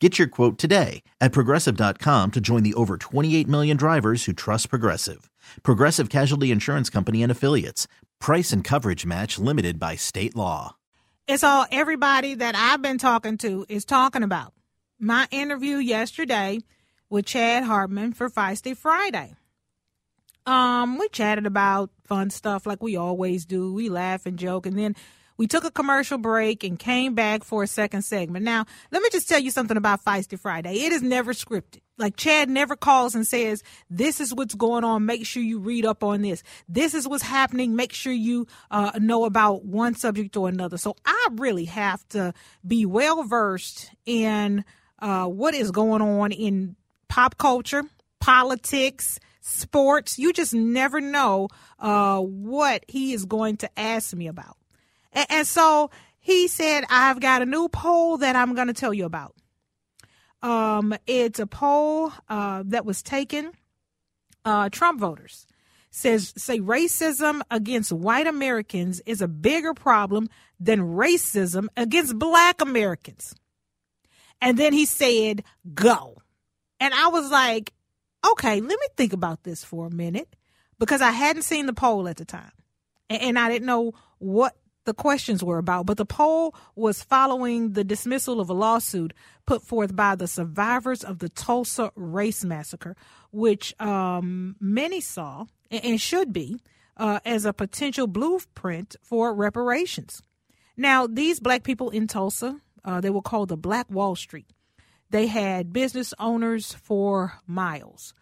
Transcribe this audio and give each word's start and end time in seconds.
Get 0.00 0.16
your 0.16 0.28
quote 0.28 0.58
today 0.58 1.02
at 1.20 1.32
progressive.com 1.32 2.30
to 2.30 2.40
join 2.40 2.62
the 2.62 2.74
over 2.74 2.96
28 2.96 3.48
million 3.48 3.76
drivers 3.76 4.24
who 4.24 4.32
trust 4.32 4.70
Progressive. 4.70 5.28
Progressive 5.64 6.08
Casualty 6.08 6.52
Insurance 6.52 6.88
Company 6.88 7.20
and 7.22 7.32
Affiliates. 7.32 7.88
Price 8.20 8.52
and 8.52 8.62
coverage 8.62 9.04
match 9.04 9.40
limited 9.40 9.80
by 9.80 9.96
state 9.96 10.36
law. 10.36 10.76
It's 11.26 11.42
all 11.42 11.66
everybody 11.72 12.34
that 12.34 12.54
I've 12.54 12.80
been 12.80 12.98
talking 12.98 13.38
to 13.38 13.66
is 13.68 13.84
talking 13.84 14.22
about. 14.22 14.54
My 15.00 15.26
interview 15.30 15.76
yesterday 15.76 16.60
with 17.10 17.26
Chad 17.26 17.64
Hartman 17.64 18.12
for 18.12 18.30
Feisty 18.30 18.76
Friday. 18.76 19.34
Um, 20.46 20.96
we 20.98 21.08
chatted 21.08 21.44
about 21.44 21.90
fun 22.04 22.30
stuff 22.30 22.66
like 22.66 22.82
we 22.82 22.96
always 22.96 23.44
do. 23.44 23.74
We 23.74 23.88
laugh 23.90 24.26
and 24.26 24.38
joke, 24.38 24.64
and 24.64 24.78
then 24.78 24.96
we 25.38 25.46
took 25.46 25.64
a 25.64 25.70
commercial 25.70 26.18
break 26.18 26.64
and 26.64 26.78
came 26.78 27.14
back 27.14 27.44
for 27.44 27.62
a 27.62 27.66
second 27.66 28.02
segment. 28.02 28.44
Now, 28.44 28.66
let 28.90 29.02
me 29.02 29.08
just 29.10 29.28
tell 29.28 29.38
you 29.38 29.50
something 29.50 29.76
about 29.76 30.04
Feisty 30.04 30.38
Friday. 30.38 30.80
It 30.80 30.92
is 30.92 31.00
never 31.00 31.32
scripted. 31.32 31.80
Like 31.96 32.16
Chad 32.16 32.50
never 32.50 32.76
calls 32.76 33.14
and 33.14 33.26
says, 33.26 33.62
"This 33.88 34.20
is 34.20 34.34
what's 34.34 34.54
going 34.54 34.84
on. 34.84 35.06
Make 35.06 35.24
sure 35.24 35.42
you 35.42 35.58
read 35.58 35.86
up 35.86 36.04
on 36.04 36.22
this. 36.22 36.42
This 36.68 36.94
is 36.94 37.08
what's 37.08 37.24
happening. 37.24 37.74
Make 37.74 37.92
sure 37.92 38.12
you 38.12 38.46
uh, 38.70 38.92
know 39.00 39.24
about 39.24 39.64
one 39.64 39.94
subject 39.94 40.36
or 40.36 40.48
another." 40.48 40.76
So 40.76 40.96
I 41.04 41.28
really 41.32 41.64
have 41.64 42.06
to 42.10 42.34
be 42.66 42.84
well 42.86 43.24
versed 43.24 43.90
in 44.06 44.64
uh, 45.00 45.26
what 45.26 45.54
is 45.54 45.70
going 45.70 46.02
on 46.02 46.32
in 46.32 46.76
pop 47.08 47.38
culture, 47.38 47.84
politics, 48.20 49.18
sports. 49.40 50.18
You 50.18 50.32
just 50.32 50.54
never 50.54 51.00
know 51.00 51.48
uh, 51.78 52.20
what 52.20 52.84
he 52.86 53.12
is 53.12 53.24
going 53.24 53.56
to 53.58 53.78
ask 53.78 54.14
me 54.14 54.28
about. 54.28 54.57
And, 55.18 55.26
and 55.30 55.46
so 55.46 55.90
he 56.20 56.46
said, 56.46 56.84
I've 56.88 57.18
got 57.18 57.42
a 57.42 57.46
new 57.46 57.68
poll 57.68 58.18
that 58.18 58.36
I'm 58.36 58.54
going 58.54 58.68
to 58.68 58.72
tell 58.72 58.94
you 58.94 59.04
about. 59.04 59.34
Um, 60.42 60.94
it's 61.08 61.40
a 61.40 61.46
poll 61.46 62.12
uh, 62.28 62.62
that 62.66 62.86
was 62.86 63.02
taken. 63.02 63.50
Uh, 64.44 64.68
Trump 64.68 65.00
voters 65.00 65.46
says 65.90 66.32
say 66.36 66.60
racism 66.60 67.40
against 67.50 67.90
white 67.90 68.28
Americans 68.28 69.00
is 69.06 69.20
a 69.20 69.26
bigger 69.26 69.74
problem 69.74 70.28
than 70.60 70.80
racism 70.80 71.66
against 71.76 72.16
black 72.16 72.60
Americans. 72.60 73.34
And 74.40 74.56
then 74.56 74.72
he 74.72 74.84
said, 74.84 75.42
go. 75.74 76.18
And 76.78 76.94
I 76.94 77.08
was 77.08 77.28
like, 77.32 77.72
okay, 78.24 78.60
let 78.60 78.78
me 78.78 78.86
think 78.96 79.12
about 79.12 79.42
this 79.42 79.64
for 79.64 79.88
a 79.88 79.90
minute 79.90 80.36
because 80.78 81.00
I 81.00 81.10
hadn't 81.10 81.42
seen 81.42 81.66
the 81.66 81.72
poll 81.72 82.06
at 82.06 82.18
the 82.18 82.24
time. 82.24 82.52
And, 83.10 83.20
and 83.22 83.38
I 83.38 83.48
didn't 83.48 83.66
know 83.66 83.94
what 84.18 84.54
the 84.88 84.94
questions 84.94 85.44
were 85.44 85.58
about. 85.58 85.84
But 85.84 85.98
the 85.98 86.06
poll 86.06 86.54
was 86.74 87.02
following 87.02 87.74
the 87.74 87.84
dismissal 87.84 88.40
of 88.40 88.48
a 88.48 88.54
lawsuit 88.54 89.12
put 89.46 89.62
forth 89.62 89.94
by 89.94 90.16
the 90.16 90.26
survivors 90.26 91.04
of 91.04 91.18
the 91.18 91.28
Tulsa 91.28 91.92
Race 91.94 92.42
Massacre, 92.42 92.96
which 93.30 93.78
um, 93.78 94.56
many 94.60 95.02
saw 95.02 95.44
and 95.70 96.00
should 96.00 96.32
be 96.32 96.58
uh, 96.96 97.20
as 97.26 97.44
a 97.44 97.52
potential 97.52 98.06
blueprint 98.06 98.96
for 99.02 99.34
reparations. 99.34 100.22
Now, 100.74 101.06
these 101.06 101.38
black 101.38 101.64
people 101.64 101.90
in 101.90 102.06
Tulsa, 102.06 102.60
uh, 102.82 103.02
they 103.02 103.10
were 103.10 103.20
called 103.20 103.50
the 103.50 103.56
Black 103.58 103.90
Wall 103.90 104.16
Street. 104.16 104.46
They 105.10 105.26
had 105.26 105.72
business 105.72 106.14
owners 106.18 106.72
for 106.72 107.34
miles, 107.46 108.14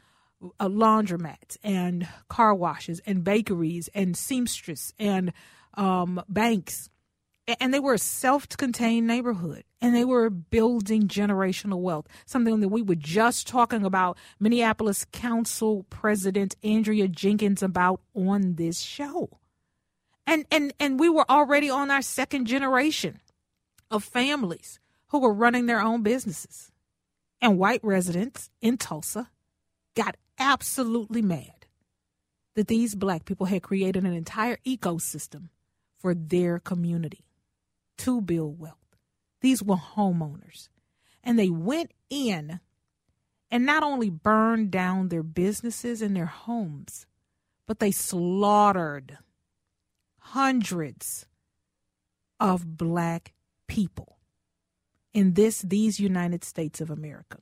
uh, 0.58 0.68
laundromats 0.68 1.58
and 1.62 2.08
car 2.28 2.54
washes 2.54 3.00
and 3.06 3.22
bakeries 3.22 3.88
and 3.94 4.16
seamstresses 4.16 4.92
and 4.98 5.32
um, 5.76 6.22
banks. 6.28 6.88
And 7.60 7.72
they 7.72 7.78
were 7.78 7.94
a 7.94 7.98
self 7.98 8.48
contained 8.48 9.06
neighborhood 9.06 9.62
and 9.80 9.94
they 9.94 10.04
were 10.04 10.30
building 10.30 11.06
generational 11.06 11.80
wealth, 11.80 12.06
something 12.24 12.60
that 12.60 12.68
we 12.68 12.82
were 12.82 12.96
just 12.96 13.46
talking 13.46 13.84
about 13.84 14.18
Minneapolis 14.40 15.06
Council 15.12 15.84
President 15.88 16.56
Andrea 16.64 17.06
Jenkins 17.06 17.62
about 17.62 18.00
on 18.14 18.56
this 18.56 18.80
show. 18.80 19.38
And, 20.26 20.44
and, 20.50 20.72
and 20.80 20.98
we 20.98 21.08
were 21.08 21.30
already 21.30 21.70
on 21.70 21.90
our 21.90 22.02
second 22.02 22.46
generation 22.46 23.20
of 23.90 24.02
families 24.02 24.80
who 25.08 25.20
were 25.20 25.32
running 25.32 25.66
their 25.66 25.80
own 25.80 26.02
businesses. 26.02 26.72
And 27.40 27.58
white 27.58 27.84
residents 27.84 28.50
in 28.60 28.78
Tulsa 28.78 29.30
got 29.94 30.16
absolutely 30.38 31.22
mad 31.22 31.66
that 32.54 32.66
these 32.66 32.94
black 32.94 33.24
people 33.24 33.46
had 33.46 33.62
created 33.62 34.04
an 34.04 34.14
entire 34.14 34.56
ecosystem 34.66 35.50
for 35.98 36.14
their 36.14 36.58
community 36.58 37.24
to 37.98 38.20
build 38.20 38.58
wealth. 38.58 38.76
These 39.40 39.62
were 39.62 39.76
homeowners. 39.76 40.68
And 41.22 41.38
they 41.38 41.50
went 41.50 41.92
in 42.10 42.60
and 43.50 43.66
not 43.66 43.82
only 43.82 44.10
burned 44.10 44.70
down 44.70 45.08
their 45.08 45.22
businesses 45.22 46.02
and 46.02 46.16
their 46.16 46.26
homes, 46.26 47.06
but 47.66 47.78
they 47.78 47.90
slaughtered 47.90 49.18
hundreds 50.18 51.26
of 52.38 52.76
black 52.76 53.34
people 53.66 54.18
in 55.14 55.34
this 55.34 55.62
these 55.62 55.98
United 55.98 56.44
States 56.44 56.80
of 56.80 56.90
America. 56.90 57.38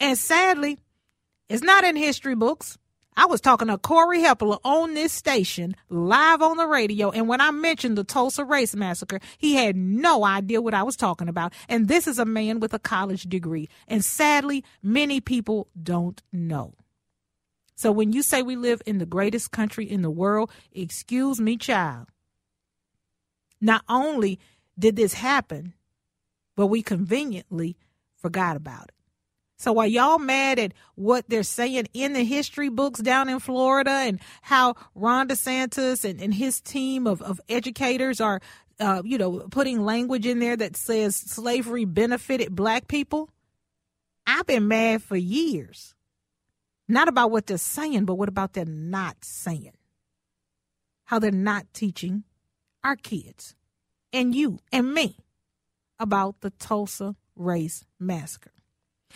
And 0.00 0.16
sadly, 0.16 0.78
it's 1.48 1.62
not 1.62 1.84
in 1.84 1.96
history 1.96 2.34
books. 2.34 2.78
I 3.16 3.24
was 3.26 3.40
talking 3.40 3.68
to 3.68 3.78
Corey 3.78 4.20
Hepola 4.20 4.58
on 4.62 4.94
this 4.94 5.12
station, 5.12 5.74
live 5.88 6.42
on 6.42 6.58
the 6.58 6.66
radio, 6.66 7.10
and 7.10 7.28
when 7.28 7.40
I 7.40 7.50
mentioned 7.50 7.96
the 7.96 8.04
Tulsa 8.04 8.44
Race 8.44 8.76
Massacre, 8.76 9.20
he 9.38 9.54
had 9.54 9.74
no 9.74 10.24
idea 10.24 10.60
what 10.60 10.74
I 10.74 10.82
was 10.82 10.96
talking 10.96 11.28
about. 11.28 11.54
And 11.68 11.88
this 11.88 12.06
is 12.06 12.18
a 12.18 12.26
man 12.26 12.60
with 12.60 12.74
a 12.74 12.78
college 12.78 13.22
degree. 13.24 13.68
And 13.88 14.04
sadly, 14.04 14.64
many 14.82 15.20
people 15.20 15.68
don't 15.82 16.22
know. 16.32 16.74
So 17.74 17.90
when 17.92 18.12
you 18.12 18.22
say 18.22 18.42
we 18.42 18.56
live 18.56 18.82
in 18.86 18.98
the 18.98 19.06
greatest 19.06 19.50
country 19.50 19.90
in 19.90 20.02
the 20.02 20.10
world, 20.10 20.50
excuse 20.72 21.40
me, 21.40 21.56
child. 21.56 22.08
Not 23.60 23.82
only 23.88 24.38
did 24.78 24.96
this 24.96 25.14
happen, 25.14 25.74
but 26.54 26.66
we 26.66 26.82
conveniently 26.82 27.76
forgot 28.14 28.56
about 28.56 28.88
it. 28.88 28.94
So 29.58 29.72
while 29.72 29.86
y'all 29.86 30.18
mad 30.18 30.58
at 30.58 30.72
what 30.96 31.24
they're 31.28 31.42
saying 31.42 31.88
in 31.94 32.12
the 32.12 32.24
history 32.24 32.68
books 32.68 33.00
down 33.00 33.28
in 33.28 33.38
Florida 33.40 33.90
and 33.90 34.20
how 34.42 34.74
Ron 34.94 35.28
DeSantis 35.28 36.04
and, 36.08 36.20
and 36.20 36.34
his 36.34 36.60
team 36.60 37.06
of, 37.06 37.22
of 37.22 37.40
educators 37.48 38.20
are, 38.20 38.40
uh, 38.78 39.02
you 39.04 39.16
know, 39.16 39.46
putting 39.50 39.84
language 39.84 40.26
in 40.26 40.40
there 40.40 40.56
that 40.56 40.76
says 40.76 41.16
slavery 41.16 41.86
benefited 41.86 42.54
black 42.54 42.86
people, 42.86 43.30
I've 44.26 44.46
been 44.46 44.68
mad 44.68 45.02
for 45.02 45.16
years. 45.16 45.94
Not 46.88 47.08
about 47.08 47.30
what 47.30 47.46
they're 47.46 47.56
saying, 47.56 48.04
but 48.04 48.14
what 48.16 48.28
about 48.28 48.52
they're 48.52 48.64
not 48.66 49.24
saying. 49.24 49.72
How 51.04 51.18
they're 51.18 51.30
not 51.30 51.66
teaching 51.72 52.24
our 52.84 52.96
kids 52.96 53.54
and 54.12 54.34
you 54.34 54.58
and 54.70 54.92
me 54.92 55.16
about 55.98 56.40
the 56.42 56.50
Tulsa 56.50 57.16
Race 57.34 57.84
Massacre. 57.98 58.50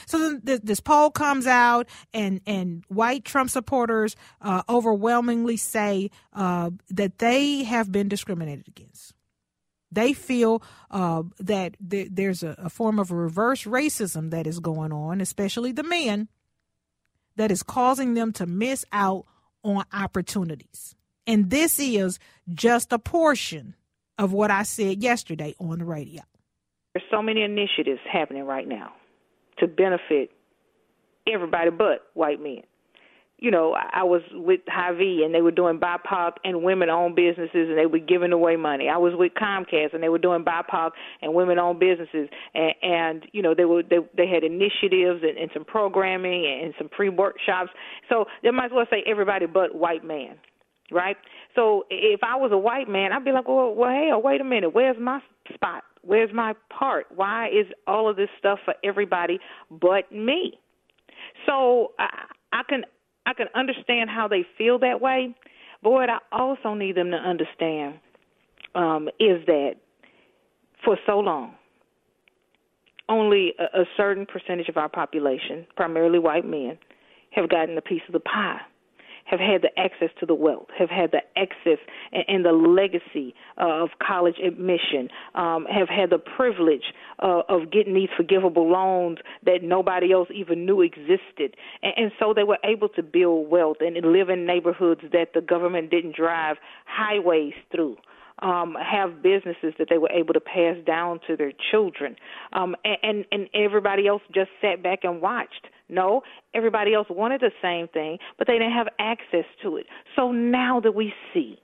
So 0.07 0.19
then 0.19 0.61
this 0.63 0.81
poll 0.81 1.11
comes 1.11 1.47
out, 1.47 1.89
and 2.13 2.41
and 2.47 2.85
white 2.89 3.25
Trump 3.25 3.51
supporters 3.51 4.17
uh, 4.41 4.63
overwhelmingly 4.69 5.57
say 5.57 6.11
uh, 6.33 6.71
that 6.91 7.19
they 7.19 7.65
have 7.65 7.91
been 7.91 8.09
discriminated 8.09 8.69
against. 8.69 9.15
They 9.93 10.13
feel 10.13 10.63
uh, 10.91 11.25
that 11.41 11.77
th- 11.89 12.09
there's 12.13 12.43
a, 12.43 12.55
a 12.59 12.71
form 12.71 12.99
of 12.99 13.11
reverse 13.11 13.65
racism 13.65 14.31
that 14.31 14.47
is 14.47 14.61
going 14.61 14.93
on, 14.93 15.21
especially 15.21 15.73
the 15.73 15.83
men, 15.83 16.29
that 17.37 17.51
is 17.51 17.63
causing 17.63 18.15
them 18.15 18.33
to 18.35 18.47
miss 18.47 18.85
out 18.93 19.27
on 19.65 19.85
opportunities. 19.93 20.95
And 21.27 21.51
this 21.51 21.81
is 21.81 22.19
just 22.53 22.93
a 22.93 22.99
portion 22.99 23.75
of 24.17 24.33
what 24.33 24.51
I 24.51 24.63
said 24.63 25.03
yesterday 25.03 25.55
on 25.59 25.81
the 25.81 25.85
radio. 25.85 26.23
There's 26.95 27.05
so 27.11 27.23
many 27.23 27.43
initiatives 27.43 28.01
happening 28.11 28.45
right 28.45 28.67
now 28.67 28.93
to 29.61 29.67
benefit 29.67 30.31
everybody 31.27 31.71
but 31.71 32.07
white 32.15 32.43
men 32.43 32.63
you 33.41 33.51
know, 33.51 33.75
I 33.75 34.05
was 34.05 34.21
with 34.33 34.61
Hy-Vee 34.69 35.23
and 35.25 35.35
they 35.35 35.41
were 35.41 35.51
doing 35.51 35.81
BIPOC 35.81 36.33
and 36.45 36.63
women-owned 36.63 37.17
businesses 37.17 37.69
and 37.71 37.79
they 37.79 37.87
were 37.87 37.99
giving 37.99 38.33
away 38.33 38.57
money. 38.57 38.89
I 38.91 38.99
was 38.99 39.15
with 39.17 39.33
Comcast 39.33 39.95
and 39.95 40.03
they 40.03 40.11
were 40.11 40.19
doing 40.19 40.45
BIPOC 40.45 40.91
and 41.23 41.33
women-owned 41.35 41.81
businesses 41.81 42.29
and, 42.55 42.75
and 42.83 43.27
you 43.33 43.41
know 43.41 43.55
they 43.55 43.65
were 43.65 43.83
they 43.83 43.97
they 44.15 44.27
had 44.29 44.45
initiatives 44.45 45.23
and, 45.23 45.39
and 45.39 45.51
some 45.55 45.65
programming 45.65 46.61
and 46.63 46.75
some 46.77 46.91
free 46.95 47.09
workshops. 47.09 47.71
So 48.11 48.27
they 48.43 48.51
might 48.51 48.67
as 48.67 48.73
well 48.75 48.87
say 48.91 49.03
everybody 49.07 49.47
but 49.47 49.75
white 49.75 50.05
man, 50.05 50.37
right? 50.93 51.17
So 51.55 51.85
if 51.89 52.21
I 52.23 52.37
was 52.37 52.53
a 52.53 52.59
white 52.59 52.91
man, 52.91 53.13
I'd 53.13 53.25
be 53.25 53.33
like, 53.33 53.49
well, 53.49 53.75
well, 53.75 53.91
hell, 53.91 54.21
wait 54.21 54.43
a 54.43 54.45
minute, 54.45 54.75
where's 54.75 54.99
my 55.01 55.21
spot? 55.55 55.83
Where's 56.03 56.33
my 56.33 56.55
part? 56.77 57.07
Why 57.15 57.49
is 57.49 57.67
all 57.87 58.09
of 58.09 58.17
this 58.17 58.29
stuff 58.39 58.59
for 58.65 58.75
everybody 58.83 59.39
but 59.71 60.11
me? 60.13 60.59
So 61.47 61.93
I, 61.99 62.09
I 62.53 62.63
can 62.69 62.85
I 63.27 63.35
can 63.35 63.47
understand 63.55 64.11
how 64.11 64.29
they 64.29 64.45
feel 64.57 64.79
that 64.79 65.01
way, 65.01 65.35
but 65.83 65.91
what 65.91 66.09
I 66.09 66.19
also 66.33 66.75
need 66.75 66.97
them 66.97 67.11
to 67.11 67.17
understand 67.17 68.01
um, 68.75 69.09
is 69.21 69.45
that 69.47 69.73
for 70.85 70.97
so 71.07 71.19
long, 71.19 71.55
only 73.09 73.53
a, 73.59 73.83
a 73.83 73.85
certain 73.97 74.25
percentage 74.25 74.69
of 74.69 74.77
our 74.79 74.89
population, 74.89 75.67
primarily 75.77 76.19
white 76.19 76.47
men, 76.47 76.79
have 77.33 77.49
gotten 77.51 77.77
a 77.77 77.83
piece 77.83 78.03
of 78.09 78.15
the 78.15 78.21
pie 78.21 78.61
have 79.31 79.41
had 79.41 79.63
the 79.63 79.71
access 79.79 80.11
to 80.19 80.27
the 80.27 80.35
wealth, 80.35 80.67
have 80.77 80.91
had 80.91 81.13
the 81.13 81.21
access 81.37 81.79
and, 82.13 82.25
and 82.29 82.45
the 82.45 82.53
legacy 82.53 83.35
uh, 83.57 83.85
of 83.85 83.91
college 84.05 84.37
admission, 84.45 85.09
um, 85.35 85.67
have 85.67 85.89
had 85.89 86.11
the 86.11 86.19
privilege 86.19 86.93
uh, 87.21 87.43
of 87.49 87.71
getting 87.71 87.95
these 87.95 88.09
forgivable 88.17 88.69
loans 88.71 89.19
that 89.45 89.63
nobody 89.63 90.13
else 90.13 90.29
even 90.35 90.67
knew 90.67 90.81
existed. 90.81 91.57
And, 91.83 91.93
and 91.97 92.13
so 92.19 92.35
they 92.35 92.45
were 92.45 92.59
able 92.65 92.89
to 92.91 93.03
build 93.03 93.51
wealth 93.51 93.79
and 93.81 93.97
live 94.05 94.29
in 94.29 94.47
neighborhoods 94.47 95.03
that 95.13 95.29
the 95.35 95.41
government 95.41 95.91
didn't 95.91 96.17
drive 96.17 96.57
highways 96.87 97.55
through 97.71 97.97
um, 98.43 98.75
have 98.81 99.23
businesses 99.23 99.75
that 99.79 99.89
they 99.91 99.99
were 99.99 100.11
able 100.11 100.35
to 100.35 100.41
pass 100.41 100.77
down 100.87 101.21
to 101.27 101.37
their 101.37 101.53
children, 101.71 102.17
um, 102.53 102.75
and, 102.85 103.25
and 103.31 103.49
everybody 103.55 104.07
else 104.07 104.23
just 104.35 104.51
sat 104.61 104.83
back 104.83 105.01
and 105.03 105.21
watched. 105.21 105.67
No, 105.91 106.23
everybody 106.55 106.95
else 106.95 107.09
wanted 107.11 107.41
the 107.41 107.51
same 107.63 107.89
thing, 107.89 108.19
but 108.39 108.47
they 108.47 108.55
didn't 108.55 108.73
have 108.73 108.89
access 108.99 109.45
to 109.63 109.77
it. 109.77 109.87
So 110.17 110.33
now 110.33 110.81
that 110.81 110.95
we 110.95 111.13
see 111.35 111.59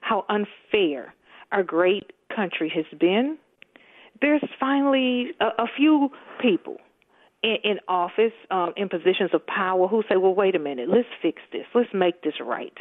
how 0.00 0.24
unfair 0.28 1.14
our 1.52 1.62
great 1.62 2.12
country 2.34 2.70
has 2.74 2.86
been, 2.98 3.38
there's 4.20 4.42
finally 4.58 5.32
a, 5.40 5.62
a 5.62 5.66
few 5.76 6.10
people 6.40 6.76
in, 7.42 7.56
in 7.64 7.78
office, 7.88 8.32
um, 8.50 8.72
in 8.76 8.88
positions 8.88 9.30
of 9.32 9.46
power, 9.46 9.88
who 9.88 10.02
say, 10.08 10.16
"Well, 10.16 10.34
wait 10.34 10.54
a 10.54 10.58
minute, 10.58 10.88
let's 10.88 11.08
fix 11.20 11.42
this. 11.52 11.66
Let's 11.74 11.90
make 11.92 12.22
this 12.22 12.34
right." 12.40 12.76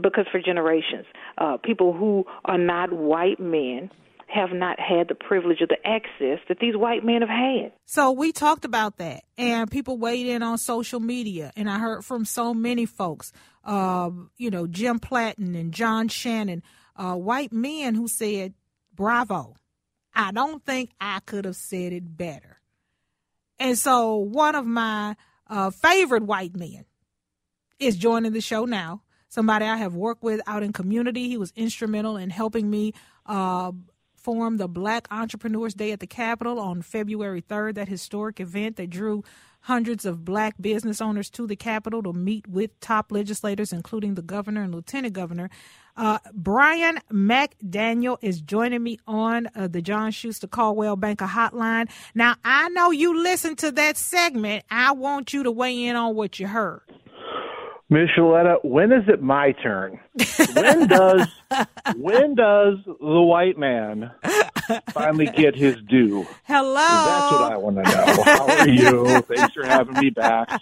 because 0.00 0.26
for 0.30 0.40
generations, 0.40 1.06
uh, 1.38 1.56
people 1.62 1.92
who 1.92 2.24
are 2.44 2.58
not 2.58 2.92
white 2.92 3.40
men 3.40 3.90
have 4.32 4.52
not 4.52 4.78
had 4.78 5.08
the 5.08 5.14
privilege 5.14 5.60
of 5.60 5.68
the 5.68 5.86
access 5.86 6.38
that 6.48 6.58
these 6.60 6.76
white 6.76 7.04
men 7.04 7.22
have 7.22 7.30
had. 7.30 7.72
So 7.86 8.12
we 8.12 8.32
talked 8.32 8.64
about 8.64 8.98
that, 8.98 9.22
and 9.36 9.70
people 9.70 9.98
weighed 9.98 10.26
in 10.26 10.42
on 10.42 10.58
social 10.58 11.00
media, 11.00 11.52
and 11.56 11.68
I 11.68 11.78
heard 11.78 12.04
from 12.04 12.24
so 12.24 12.54
many 12.54 12.86
folks, 12.86 13.32
uh, 13.64 14.10
you 14.36 14.50
know, 14.50 14.66
Jim 14.66 14.98
Platten 14.98 15.54
and 15.54 15.72
John 15.72 16.08
Shannon, 16.08 16.62
uh, 16.96 17.14
white 17.14 17.52
men 17.52 17.94
who 17.94 18.08
said, 18.08 18.54
"Bravo." 18.94 19.54
I 20.12 20.32
don't 20.32 20.64
think 20.64 20.90
I 21.00 21.20
could 21.20 21.44
have 21.44 21.54
said 21.54 21.92
it 21.92 22.16
better. 22.16 22.60
And 23.60 23.78
so 23.78 24.16
one 24.16 24.56
of 24.56 24.66
my 24.66 25.14
uh, 25.46 25.70
favorite 25.70 26.24
white 26.24 26.56
men 26.56 26.84
is 27.78 27.96
joining 27.96 28.32
the 28.32 28.40
show 28.40 28.64
now 28.64 29.02
somebody 29.30 29.64
I 29.64 29.76
have 29.76 29.94
worked 29.94 30.22
with 30.22 30.40
out 30.46 30.62
in 30.62 30.72
community. 30.72 31.28
He 31.28 31.38
was 31.38 31.52
instrumental 31.56 32.16
in 32.16 32.28
helping 32.28 32.68
me 32.68 32.92
uh, 33.24 33.72
form 34.20 34.58
the 34.58 34.68
Black 34.68 35.08
Entrepreneurs 35.10 35.74
Day 35.74 35.92
at 35.92 36.00
the 36.00 36.06
Capitol 36.06 36.58
on 36.58 36.82
February 36.82 37.42
3rd, 37.42 37.74
that 37.74 37.88
historic 37.88 38.40
event 38.40 38.76
that 38.76 38.90
drew 38.90 39.24
hundreds 39.62 40.06
of 40.06 40.24
black 40.24 40.54
business 40.60 41.00
owners 41.00 41.28
to 41.30 41.46
the 41.46 41.56
Capitol 41.56 42.02
to 42.02 42.12
meet 42.12 42.46
with 42.46 42.78
top 42.80 43.12
legislators, 43.12 43.72
including 43.72 44.14
the 44.14 44.22
governor 44.22 44.62
and 44.62 44.74
lieutenant 44.74 45.12
governor. 45.12 45.50
Uh, 45.96 46.18
Brian 46.32 46.98
McDaniel 47.12 48.16
is 48.22 48.40
joining 48.40 48.82
me 48.82 48.98
on 49.06 49.48
uh, 49.54 49.68
the 49.68 49.82
John 49.82 50.12
Schuster 50.12 50.46
Coldwell 50.46 50.96
Banker 50.96 51.26
Hotline. 51.26 51.90
Now, 52.14 52.36
I 52.44 52.68
know 52.70 52.90
you 52.90 53.22
listened 53.22 53.58
to 53.58 53.70
that 53.72 53.96
segment. 53.96 54.64
I 54.70 54.92
want 54.92 55.32
you 55.32 55.42
to 55.42 55.50
weigh 55.50 55.84
in 55.84 55.96
on 55.96 56.14
what 56.14 56.38
you 56.38 56.46
heard. 56.46 56.80
Miss 57.92 58.08
Sheletta, 58.16 58.64
when 58.64 58.92
is 58.92 59.02
it 59.08 59.20
my 59.20 59.50
turn? 59.50 59.98
When 60.54 60.86
does 60.86 61.26
when 61.96 62.36
does 62.36 62.76
the 62.86 63.20
white 63.20 63.58
man 63.58 64.12
finally 64.92 65.26
get 65.26 65.56
his 65.56 65.74
due? 65.88 66.24
Hello. 66.44 66.74
That's 66.74 67.32
what 67.32 67.52
I 67.52 67.56
want 67.56 67.76
to 67.76 67.82
know. 67.82 68.22
How 68.22 68.46
are 68.46 68.68
you? 68.68 69.20
Thanks 69.22 69.54
for 69.54 69.66
having 69.66 69.98
me 69.98 70.10
back. 70.10 70.60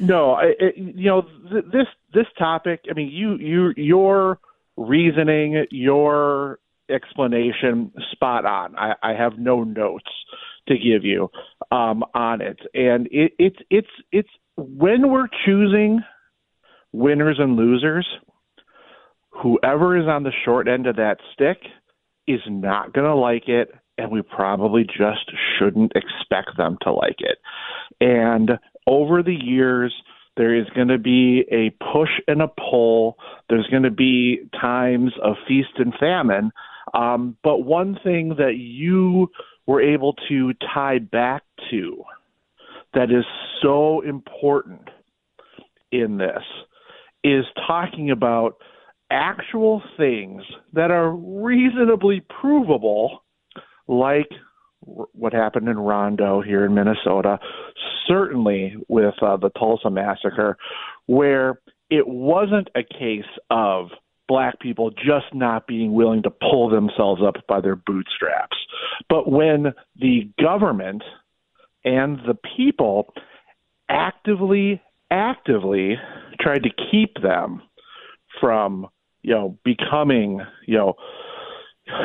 No, 0.00 0.38
it, 0.38 0.76
you 0.76 1.04
know 1.04 1.22
th- 1.50 1.66
this 1.72 1.86
this 2.12 2.26
topic. 2.36 2.80
I 2.90 2.94
mean, 2.94 3.10
you 3.12 3.36
you 3.36 3.72
your 3.76 4.40
reasoning, 4.76 5.66
your 5.70 6.58
explanation, 6.88 7.92
spot 8.10 8.44
on. 8.44 8.76
I, 8.76 8.94
I 9.02 9.12
have 9.12 9.38
no 9.38 9.62
notes 9.62 10.10
to 10.66 10.74
give 10.74 11.04
you 11.04 11.30
um, 11.70 12.02
on 12.12 12.40
it, 12.40 12.58
and 12.74 13.06
it, 13.12 13.34
it's 13.38 13.58
it's 13.70 13.90
it's 14.10 14.30
when 14.56 15.10
we're 15.10 15.28
choosing 15.44 16.00
winners 16.92 17.36
and 17.38 17.56
losers, 17.56 18.06
whoever 19.30 19.96
is 19.96 20.06
on 20.06 20.22
the 20.22 20.32
short 20.44 20.68
end 20.68 20.86
of 20.86 20.96
that 20.96 21.18
stick 21.32 21.58
is 22.26 22.40
not 22.48 22.92
going 22.92 23.06
to 23.06 23.14
like 23.14 23.48
it, 23.48 23.72
and 23.98 24.10
we 24.10 24.22
probably 24.22 24.84
just 24.84 25.30
shouldn't 25.58 25.92
expect 25.94 26.56
them 26.56 26.76
to 26.82 26.92
like 26.92 27.18
it. 27.18 27.38
And 28.00 28.52
over 28.86 29.22
the 29.22 29.34
years, 29.34 29.92
there 30.36 30.54
is 30.54 30.66
going 30.74 30.88
to 30.88 30.98
be 30.98 31.44
a 31.50 31.70
push 31.92 32.10
and 32.28 32.40
a 32.40 32.48
pull. 32.48 33.16
There's 33.48 33.66
going 33.66 33.82
to 33.82 33.90
be 33.90 34.48
times 34.60 35.12
of 35.22 35.36
feast 35.46 35.76
and 35.76 35.92
famine. 35.98 36.50
Um, 36.94 37.36
but 37.42 37.58
one 37.58 37.98
thing 38.02 38.36
that 38.38 38.56
you 38.56 39.28
were 39.66 39.82
able 39.82 40.14
to 40.28 40.52
tie 40.74 40.98
back 40.98 41.42
to 41.70 42.02
that 42.94 43.10
is 43.10 43.24
so 43.62 44.00
important 44.00 44.88
in 45.92 46.16
this 46.16 46.42
is 47.22 47.44
talking 47.66 48.10
about 48.10 48.56
actual 49.10 49.82
things 49.96 50.42
that 50.72 50.90
are 50.90 51.10
reasonably 51.12 52.22
provable, 52.40 53.24
like 53.88 54.28
what 54.80 55.32
happened 55.32 55.68
in 55.68 55.78
Rondo 55.78 56.40
here 56.40 56.64
in 56.64 56.74
Minnesota, 56.74 57.38
certainly 58.06 58.76
with 58.88 59.14
uh, 59.22 59.36
the 59.36 59.50
Tulsa 59.50 59.90
massacre, 59.90 60.56
where 61.06 61.60
it 61.90 62.06
wasn't 62.06 62.68
a 62.74 62.82
case 62.82 63.24
of 63.50 63.88
black 64.28 64.60
people 64.60 64.90
just 64.90 65.34
not 65.34 65.66
being 65.66 65.92
willing 65.92 66.22
to 66.22 66.30
pull 66.30 66.70
themselves 66.70 67.20
up 67.26 67.34
by 67.48 67.60
their 67.60 67.74
bootstraps. 67.74 68.56
But 69.08 69.30
when 69.30 69.74
the 69.96 70.30
government 70.40 71.02
and 71.84 72.18
the 72.26 72.36
people 72.56 73.12
actively 73.88 74.80
actively 75.10 75.96
tried 76.40 76.62
to 76.62 76.70
keep 76.90 77.20
them 77.22 77.62
from 78.40 78.86
you 79.22 79.34
know 79.34 79.58
becoming 79.64 80.40
you 80.66 80.76
know 80.76 80.94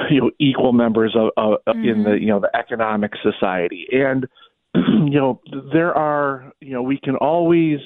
you 0.09 0.21
know 0.21 0.31
equal 0.39 0.73
members 0.73 1.15
of, 1.15 1.29
of 1.37 1.59
mm-hmm. 1.67 1.87
in 1.87 2.03
the 2.03 2.09
mm-hmm. 2.11 2.23
you 2.23 2.29
know 2.29 2.39
the 2.39 2.55
economic 2.55 3.11
society 3.21 3.87
and 3.91 4.27
you 4.75 5.19
know 5.19 5.39
there 5.73 5.93
are 5.93 6.51
you 6.61 6.73
know 6.73 6.81
we 6.81 6.99
can 7.01 7.15
always 7.15 7.79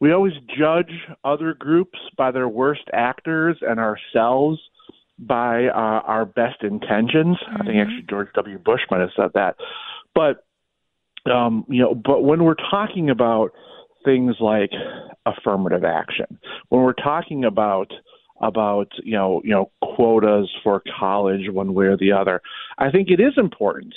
we 0.00 0.12
always 0.12 0.32
judge 0.58 0.92
other 1.24 1.54
groups 1.54 1.98
by 2.16 2.30
their 2.30 2.48
worst 2.48 2.84
actors 2.92 3.58
and 3.60 3.78
ourselves 3.78 4.58
by 5.18 5.66
uh, 5.66 6.00
our 6.06 6.24
best 6.24 6.62
intentions. 6.62 7.36
Mm-hmm. 7.36 7.54
I 7.54 7.58
think 7.58 7.68
mm-hmm. 7.68 7.80
actually 7.80 8.06
George 8.08 8.28
W. 8.34 8.58
Bush 8.58 8.80
might 8.90 9.00
have 9.00 9.10
said 9.14 9.30
that. 9.34 9.56
But 10.14 10.44
um, 11.30 11.66
you 11.68 11.82
know, 11.82 11.94
but 11.94 12.24
when 12.24 12.44
we're 12.44 12.54
talking 12.54 13.10
about 13.10 13.52
things 14.04 14.36
like 14.40 14.70
affirmative 15.26 15.84
action. 15.84 16.38
When 16.68 16.82
we're 16.82 16.92
talking 16.92 17.44
about 17.44 17.92
about 18.42 18.88
you 19.04 19.12
know 19.12 19.42
you 19.44 19.50
know 19.50 19.70
quotas 19.82 20.50
for 20.62 20.82
college 20.98 21.50
one 21.50 21.74
way 21.74 21.86
or 21.86 21.96
the 21.96 22.12
other, 22.12 22.40
I 22.78 22.90
think 22.90 23.08
it 23.10 23.20
is 23.20 23.34
important 23.36 23.94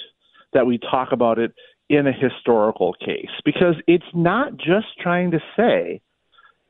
that 0.54 0.66
we 0.66 0.78
talk 0.78 1.10
about 1.12 1.40
it 1.40 1.54
in 1.90 2.08
a 2.08 2.12
historical 2.12 2.94
case 2.94 3.30
because 3.46 3.76
it's 3.88 4.06
not 4.14 4.58
just 4.58 4.88
trying 5.02 5.32
to 5.32 5.40
say, 5.58 6.02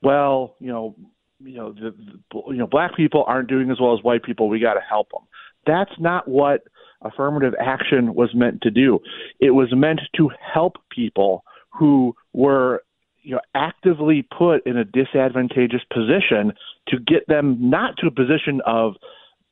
well, 0.01 0.55
you 0.59 0.67
know, 0.67 0.95
you 1.39 1.55
know 1.55 1.73
the, 1.73 1.93
the 2.31 2.41
you 2.47 2.57
know 2.57 2.67
black 2.67 2.95
people 2.95 3.23
aren't 3.27 3.49
doing 3.49 3.71
as 3.71 3.79
well 3.79 3.97
as 3.97 4.03
white 4.03 4.23
people. 4.23 4.49
We 4.49 4.59
got 4.59 4.75
to 4.75 4.81
help 4.87 5.09
them. 5.11 5.23
That's 5.65 5.91
not 5.99 6.27
what 6.27 6.63
affirmative 7.01 7.53
action 7.59 8.13
was 8.13 8.33
meant 8.33 8.61
to 8.61 8.71
do. 8.71 8.99
It 9.39 9.51
was 9.51 9.69
meant 9.73 10.01
to 10.17 10.29
help 10.53 10.77
people 10.89 11.43
who 11.69 12.15
were 12.33 12.83
you 13.23 13.35
know 13.35 13.41
actively 13.55 14.27
put 14.37 14.65
in 14.65 14.77
a 14.77 14.85
disadvantageous 14.85 15.81
position 15.91 16.53
to 16.87 16.99
get 16.99 17.27
them 17.27 17.57
not 17.59 17.95
to 17.97 18.07
a 18.07 18.11
position 18.11 18.61
of 18.65 18.93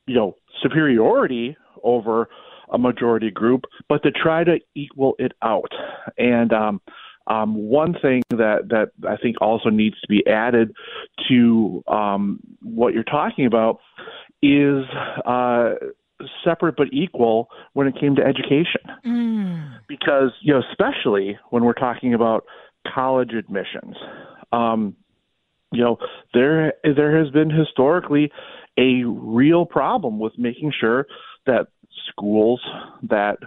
you 0.06 0.14
know 0.14 0.36
superiority 0.62 1.56
over 1.82 2.28
a 2.70 2.78
majority 2.78 3.30
group, 3.30 3.64
but 3.88 4.02
to 4.02 4.10
try 4.10 4.44
to 4.44 4.58
equal 4.74 5.14
it 5.18 5.32
out. 5.42 5.70
And 6.16 6.52
um, 6.52 6.80
um, 7.26 7.54
one 7.54 7.94
thing 8.00 8.22
that 8.30 8.68
that 8.70 8.90
I 9.08 9.16
think 9.16 9.36
also 9.40 9.68
needs 9.68 10.00
to 10.00 10.08
be 10.08 10.26
added 10.26 10.72
to 11.28 11.82
um, 11.86 12.40
what 12.62 12.94
you're 12.94 13.04
talking 13.04 13.46
about 13.46 13.78
is 14.42 14.84
uh, 15.24 15.74
separate 16.44 16.76
but 16.76 16.88
equal 16.92 17.48
when 17.74 17.86
it 17.86 17.94
came 17.98 18.16
to 18.16 18.22
education, 18.22 18.80
Mm. 19.04 19.78
because 19.88 20.30
you 20.40 20.52
know, 20.52 20.62
especially 20.70 21.38
when 21.50 21.64
we're 21.64 21.72
talking 21.72 22.14
about 22.14 22.44
college 22.86 23.32
admissions. 23.32 23.96
Um, 24.52 24.96
you 25.72 25.82
know, 25.82 25.96
there 26.34 26.74
there 26.84 27.22
has 27.22 27.30
been 27.32 27.50
historically 27.50 28.30
a 28.78 29.04
real 29.04 29.64
problem 29.66 30.18
with 30.18 30.32
making 30.38 30.72
sure 30.78 31.06
that 31.46 31.68
schools 32.10 32.60
that 33.08 33.38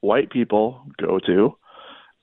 white 0.00 0.30
people 0.30 0.82
go 1.00 1.18
to 1.26 1.56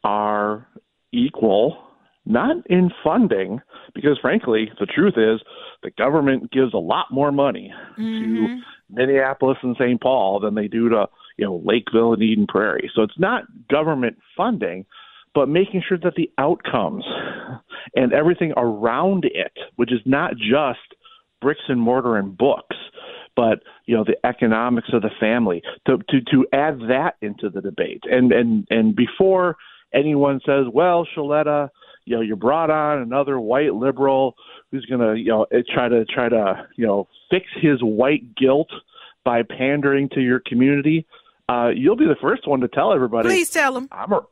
are 0.03 0.67
equal, 1.11 1.77
not 2.25 2.55
in 2.67 2.91
funding, 3.03 3.59
because 3.93 4.17
frankly, 4.21 4.71
the 4.79 4.85
truth 4.85 5.15
is 5.17 5.41
the 5.83 5.91
government 5.91 6.51
gives 6.51 6.73
a 6.73 6.77
lot 6.77 7.07
more 7.11 7.31
money 7.31 7.73
to 7.97 8.61
Minneapolis 8.89 9.57
and 9.61 9.75
St. 9.79 10.01
Paul 10.01 10.39
than 10.39 10.55
they 10.55 10.67
do 10.67 10.89
to 10.89 11.07
you 11.37 11.45
know 11.45 11.61
Lakeville 11.63 12.13
and 12.13 12.21
Eden 12.23 12.47
Prairie. 12.47 12.91
So 12.95 13.01
it's 13.01 13.19
not 13.19 13.43
government 13.69 14.17
funding, 14.37 14.85
but 15.33 15.47
making 15.47 15.83
sure 15.87 15.97
that 15.97 16.15
the 16.15 16.29
outcomes 16.37 17.05
and 17.95 18.13
everything 18.13 18.53
around 18.57 19.25
it, 19.25 19.53
which 19.75 19.91
is 19.91 20.01
not 20.05 20.31
just 20.35 20.79
bricks 21.41 21.61
and 21.67 21.79
mortar 21.79 22.17
and 22.17 22.37
books, 22.37 22.75
but 23.35 23.59
you 23.85 23.95
know 23.95 24.03
the 24.03 24.17
economics 24.25 24.89
of 24.93 25.01
the 25.01 25.11
family, 25.19 25.61
to 25.87 25.97
to 26.09 26.21
to 26.31 26.45
add 26.53 26.79
that 26.89 27.15
into 27.21 27.49
the 27.49 27.61
debate. 27.61 28.03
And 28.09 28.31
and 28.31 28.67
and 28.69 28.95
before 28.95 29.55
anyone 29.93 30.41
says, 30.45 30.65
well, 30.73 31.07
Sheletta, 31.15 31.69
you 32.05 32.15
know, 32.15 32.21
you 32.21 32.35
brought 32.35 32.69
on 32.69 32.99
another 33.01 33.39
white 33.39 33.73
liberal 33.73 34.35
who's 34.71 34.85
going 34.85 35.01
to, 35.01 35.19
you 35.19 35.29
know, 35.29 35.45
try 35.73 35.87
to 35.89 36.05
try 36.05 36.29
to, 36.29 36.67
you 36.75 36.85
know, 36.85 37.07
fix 37.29 37.45
his 37.61 37.81
white 37.81 38.35
guilt 38.35 38.69
by 39.23 39.43
pandering 39.43 40.09
to 40.09 40.21
your 40.21 40.41
community. 40.45 41.05
Uh, 41.47 41.69
you'll 41.69 41.95
be 41.95 42.05
the 42.05 42.15
first 42.21 42.47
one 42.47 42.59
to 42.61 42.67
tell 42.67 42.93
everybody. 42.93 43.29
Please 43.29 43.49
tell 43.49 43.75
him. 43.77 43.87
I'm 43.91 44.11
a, 44.11 44.25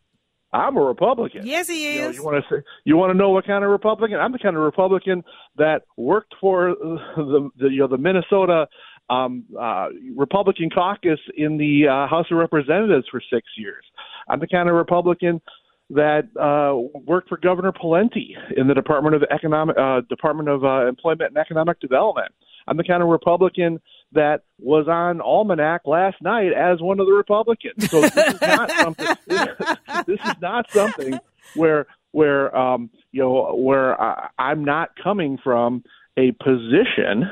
I'm 0.57 0.75
a 0.77 0.81
Republican. 0.81 1.45
Yes, 1.45 1.67
he 1.67 1.95
You, 1.95 2.01
know, 2.01 2.09
is. 2.09 2.15
you 2.15 2.23
want 2.23 2.43
to 2.43 2.55
say, 2.55 2.61
you 2.83 2.97
want 2.97 3.11
to 3.11 3.17
know 3.17 3.29
what 3.29 3.45
kind 3.45 3.63
of 3.63 3.69
Republican? 3.69 4.19
I'm 4.19 4.31
the 4.31 4.39
kind 4.39 4.55
of 4.55 4.63
Republican 4.63 5.23
that 5.57 5.83
worked 5.97 6.33
for 6.41 6.75
the, 7.15 7.49
the 7.57 7.67
you 7.67 7.79
know 7.79 7.87
the 7.87 7.97
Minnesota 7.97 8.67
um, 9.09 9.45
uh, 9.59 9.87
Republican 10.15 10.69
caucus 10.69 11.19
in 11.35 11.57
the 11.57 11.87
uh, 11.87 12.07
House 12.07 12.25
of 12.31 12.37
Representatives 12.37 13.05
for 13.09 13.21
six 13.31 13.47
years. 13.55 13.83
I'm 14.27 14.39
the 14.39 14.47
kind 14.47 14.67
of 14.67 14.75
Republican 14.75 15.41
that 15.89 16.27
uh, 16.37 16.75
worked 17.05 17.29
for 17.29 17.37
Governor 17.37 17.71
Pawlenty 17.71 18.31
in 18.57 18.67
the 18.67 18.73
Department 18.73 19.15
of 19.15 19.23
Economic 19.31 19.77
uh, 19.77 20.01
Department 20.09 20.49
of 20.49 20.65
uh, 20.65 20.87
Employment 20.87 21.29
and 21.29 21.37
Economic 21.37 21.79
Development. 21.79 22.31
I'm 22.67 22.77
the 22.77 22.83
kind 22.83 23.01
of 23.01 23.09
Republican 23.09 23.79
that 24.13 24.43
was 24.59 24.87
on 24.87 25.21
Almanac 25.21 25.81
last 25.85 26.21
night 26.21 26.53
as 26.53 26.81
one 26.81 26.99
of 26.99 27.05
the 27.05 27.13
Republicans. 27.13 27.89
So 27.89 28.01
this 28.01 28.15
is 28.15 28.41
not 28.41 28.71
something. 28.71 29.07
this 30.07 30.19
is 30.25 30.35
not 30.41 30.69
something 30.71 31.19
where 31.55 31.87
where 32.11 32.55
um, 32.55 32.89
you 33.11 33.21
know 33.21 33.53
where 33.55 33.99
I, 34.01 34.29
I'm 34.39 34.63
not 34.63 34.91
coming 35.01 35.37
from 35.43 35.83
a 36.17 36.31
position 36.31 37.29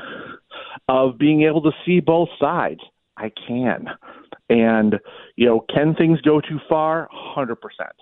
of 0.88 1.18
being 1.18 1.42
able 1.42 1.62
to 1.62 1.72
see 1.84 2.00
both 2.00 2.28
sides. 2.40 2.80
I 3.16 3.32
can, 3.46 3.88
and 4.50 4.96
you 5.36 5.46
know, 5.46 5.64
can 5.72 5.94
things 5.94 6.20
go 6.20 6.40
too 6.40 6.60
far? 6.68 7.08
Hundred 7.10 7.56
percent. 7.56 7.96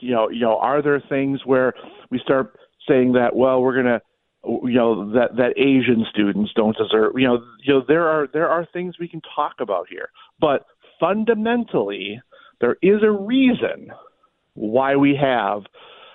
You 0.00 0.14
know, 0.14 0.28
you 0.30 0.40
know, 0.40 0.58
are 0.58 0.82
there 0.82 1.00
things 1.08 1.40
where 1.44 1.74
we 2.10 2.18
start 2.18 2.58
saying 2.88 3.12
that? 3.12 3.36
Well, 3.36 3.62
we're 3.62 3.76
gonna 3.76 4.00
you 4.44 4.74
know 4.74 5.12
that 5.12 5.36
that 5.36 5.58
Asian 5.58 6.06
students 6.10 6.52
don't 6.54 6.76
deserve. 6.76 7.12
You 7.16 7.26
know, 7.26 7.44
you 7.62 7.74
know 7.74 7.84
there 7.86 8.08
are 8.08 8.28
there 8.32 8.48
are 8.48 8.66
things 8.72 8.98
we 8.98 9.08
can 9.08 9.22
talk 9.34 9.54
about 9.60 9.86
here, 9.88 10.10
but 10.40 10.64
fundamentally, 11.00 12.20
there 12.60 12.76
is 12.82 13.02
a 13.02 13.10
reason 13.10 13.92
why 14.54 14.96
we 14.96 15.16
have 15.20 15.62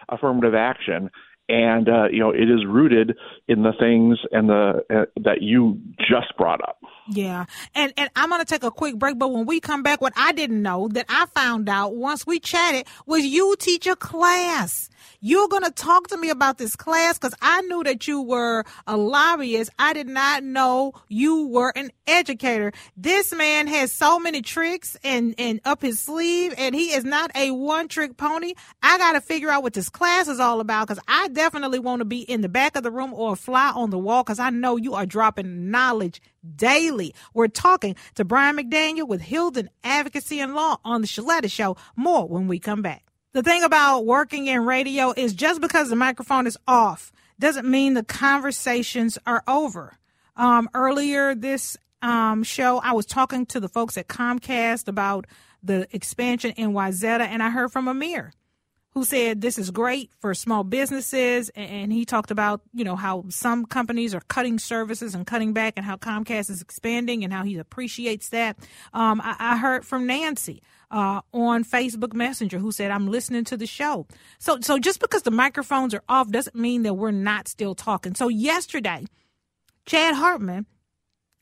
affirmative 0.09 0.53
action, 0.53 1.09
and 1.49 1.89
uh, 1.89 2.05
you 2.11 2.19
know 2.19 2.31
it 2.31 2.49
is 2.49 2.65
rooted 2.67 3.17
in 3.47 3.63
the 3.63 3.73
things 3.79 4.17
and 4.31 4.49
the 4.49 4.83
uh, 4.89 5.05
that 5.23 5.41
you 5.41 5.79
just 5.99 6.35
brought 6.37 6.61
up. 6.61 6.77
Yeah. 7.09 7.45
And 7.75 7.91
and 7.97 8.09
I'm 8.15 8.29
gonna 8.29 8.45
take 8.45 8.63
a 8.63 8.71
quick 8.71 8.97
break, 8.97 9.19
but 9.19 9.29
when 9.29 9.45
we 9.45 9.59
come 9.59 9.83
back, 9.83 10.01
what 10.01 10.13
I 10.15 10.31
didn't 10.31 10.61
know 10.61 10.87
that 10.89 11.05
I 11.09 11.25
found 11.27 11.67
out 11.67 11.95
once 11.95 12.25
we 12.25 12.39
chatted 12.39 12.87
was 13.05 13.25
you 13.25 13.55
teach 13.59 13.87
a 13.87 13.95
class. 13.95 14.89
You're 15.19 15.49
gonna 15.49 15.71
talk 15.71 16.07
to 16.07 16.17
me 16.17 16.29
about 16.29 16.57
this 16.57 16.75
class 16.75 17.17
because 17.17 17.35
I 17.41 17.61
knew 17.63 17.83
that 17.83 18.07
you 18.07 18.21
were 18.21 18.63
a 18.87 18.95
lobbyist. 18.95 19.69
I 19.77 19.93
did 19.93 20.07
not 20.07 20.43
know 20.43 20.93
you 21.09 21.47
were 21.47 21.73
an 21.75 21.91
educator. 22.07 22.71
This 22.95 23.33
man 23.33 23.67
has 23.67 23.91
so 23.91 24.17
many 24.17 24.41
tricks 24.41 24.95
and, 25.03 25.35
and 25.37 25.59
up 25.65 25.81
his 25.81 25.99
sleeve, 25.99 26.53
and 26.57 26.73
he 26.73 26.93
is 26.93 27.03
not 27.03 27.31
a 27.35 27.51
one 27.51 27.89
trick 27.89 28.15
pony. 28.15 28.53
I 28.81 28.97
gotta 28.97 29.19
figure 29.19 29.49
out 29.49 29.63
what 29.63 29.73
this 29.73 29.89
class 29.89 30.29
is 30.29 30.39
all 30.39 30.61
about 30.61 30.87
because 30.87 31.03
I 31.07 31.27
definitely 31.33 31.79
want 31.79 31.99
to 31.99 32.05
be 32.05 32.21
in 32.21 32.41
the 32.41 32.49
back 32.49 32.75
of 32.75 32.83
the 32.83 32.91
room 32.91 33.13
or 33.13 33.35
fly 33.35 33.71
on 33.75 33.89
the 33.89 33.97
wall 33.97 34.23
because 34.23 34.39
I 34.39 34.49
know 34.49 34.77
you 34.77 34.93
are 34.93 35.05
dropping 35.05 35.69
knowledge 35.69 36.21
daily. 36.55 37.13
We're 37.33 37.47
talking 37.47 37.95
to 38.15 38.23
Brian 38.23 38.57
McDaniel 38.57 39.07
with 39.07 39.21
Hylden 39.21 39.69
Advocacy 39.83 40.39
and 40.39 40.55
Law 40.55 40.77
on 40.85 41.01
the 41.01 41.07
Sheletta 41.07 41.51
Show. 41.51 41.75
More 41.95 42.27
when 42.27 42.47
we 42.47 42.59
come 42.59 42.81
back. 42.81 43.03
The 43.33 43.43
thing 43.43 43.63
about 43.63 44.05
working 44.05 44.47
in 44.47 44.63
radio 44.65 45.13
is 45.15 45.33
just 45.33 45.59
because 45.59 45.89
the 45.89 45.95
microphone 45.95 46.47
is 46.47 46.57
off 46.67 47.11
doesn't 47.39 47.69
mean 47.69 47.95
the 47.95 48.03
conversations 48.03 49.17
are 49.25 49.43
over. 49.47 49.97
Um, 50.35 50.69
earlier 50.73 51.35
this 51.35 51.75
um, 52.01 52.43
show, 52.43 52.79
I 52.79 52.91
was 52.91 53.05
talking 53.05 53.45
to 53.47 53.59
the 53.59 53.69
folks 53.69 53.97
at 53.97 54.07
Comcast 54.07 54.87
about 54.87 55.25
the 55.63 55.87
expansion 55.91 56.51
in 56.51 56.73
Wayzata, 56.73 57.21
and 57.21 57.41
I 57.41 57.49
heard 57.49 57.71
from 57.71 57.87
Amir 57.87 58.33
who 58.93 59.03
said 59.03 59.41
this 59.41 59.57
is 59.57 59.71
great 59.71 60.11
for 60.19 60.33
small 60.33 60.63
businesses 60.63 61.49
and 61.55 61.91
he 61.91 62.05
talked 62.05 62.31
about 62.31 62.61
you 62.73 62.83
know 62.83 62.95
how 62.95 63.25
some 63.29 63.65
companies 63.65 64.13
are 64.13 64.21
cutting 64.27 64.59
services 64.59 65.15
and 65.15 65.25
cutting 65.25 65.53
back 65.53 65.73
and 65.77 65.85
how 65.85 65.95
comcast 65.97 66.49
is 66.49 66.61
expanding 66.61 67.23
and 67.23 67.33
how 67.33 67.43
he 67.43 67.57
appreciates 67.57 68.29
that. 68.29 68.57
Um, 68.93 69.21
I, 69.21 69.35
I, 69.39 69.57
heard 69.57 69.85
from 69.85 70.05
nancy 70.05 70.61
uh, 70.91 71.21
on 71.33 71.63
facebook 71.63 72.13
messenger 72.13 72.59
who 72.59 72.71
said 72.71 72.91
i'm 72.91 73.09
listening 73.09 73.43
to 73.45 73.57
the 73.57 73.65
show. 73.65 74.07
So 74.39 74.59
so 74.61 74.77
just 74.77 74.99
because 74.99 75.23
the 75.23 75.31
microphones 75.31 75.93
are 75.93 76.03
off 76.07 76.29
doesn't 76.29 76.55
mean 76.55 76.83
that 76.83 76.93
we're 76.93 77.11
not 77.11 77.47
still 77.47 77.75
talking. 77.75 78.15
So 78.15 78.27
yesterday 78.27 79.05
chad 79.85 80.15
hartman 80.15 80.65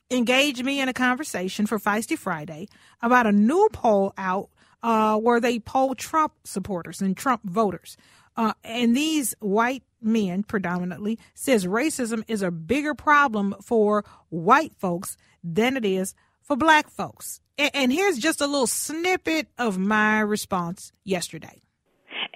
engaged 0.09 0.63
me 0.63 0.81
in 0.81 0.89
a 0.89 0.93
conversation 0.93 1.65
for 1.65 1.79
feisty 1.79 2.17
friday 2.17 2.67
about 3.01 3.25
a 3.25 3.31
new 3.31 3.69
poll 3.71 4.13
out 4.17 4.49
uh, 4.83 5.17
where 5.17 5.39
they 5.39 5.59
poll 5.59 5.95
Trump 5.95 6.33
supporters 6.43 7.01
and 7.01 7.15
Trump 7.15 7.41
voters. 7.43 7.97
Uh, 8.35 8.53
and 8.63 8.95
these 8.95 9.35
white 9.39 9.83
men 10.01 10.43
predominantly 10.43 11.19
says 11.33 11.65
racism 11.65 12.23
is 12.27 12.41
a 12.41 12.51
bigger 12.51 12.93
problem 12.93 13.55
for 13.61 14.03
white 14.29 14.73
folks 14.77 15.17
than 15.43 15.77
it 15.77 15.85
is 15.85 16.13
for 16.41 16.55
black 16.55 16.89
folks. 16.89 17.41
And, 17.57 17.71
and 17.73 17.93
here's 17.93 18.17
just 18.17 18.41
a 18.41 18.47
little 18.47 18.67
snippet 18.67 19.47
of 19.57 19.77
my 19.77 20.19
response 20.19 20.91
yesterday. 21.03 21.61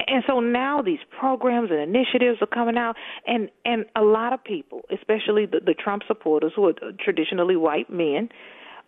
And 0.07 0.23
so 0.27 0.39
now 0.39 0.81
these 0.81 0.99
programs 1.17 1.71
and 1.71 1.79
initiatives 1.79 2.39
are 2.41 2.47
coming 2.47 2.77
out, 2.77 2.95
and 3.25 3.49
and 3.63 3.85
a 3.95 4.01
lot 4.01 4.33
of 4.33 4.43
people, 4.43 4.81
especially 4.91 5.45
the, 5.45 5.61
the 5.65 5.73
Trump 5.73 6.03
supporters, 6.07 6.51
who 6.55 6.67
are 6.67 6.73
traditionally 6.99 7.55
white 7.55 7.89
men, 7.89 8.29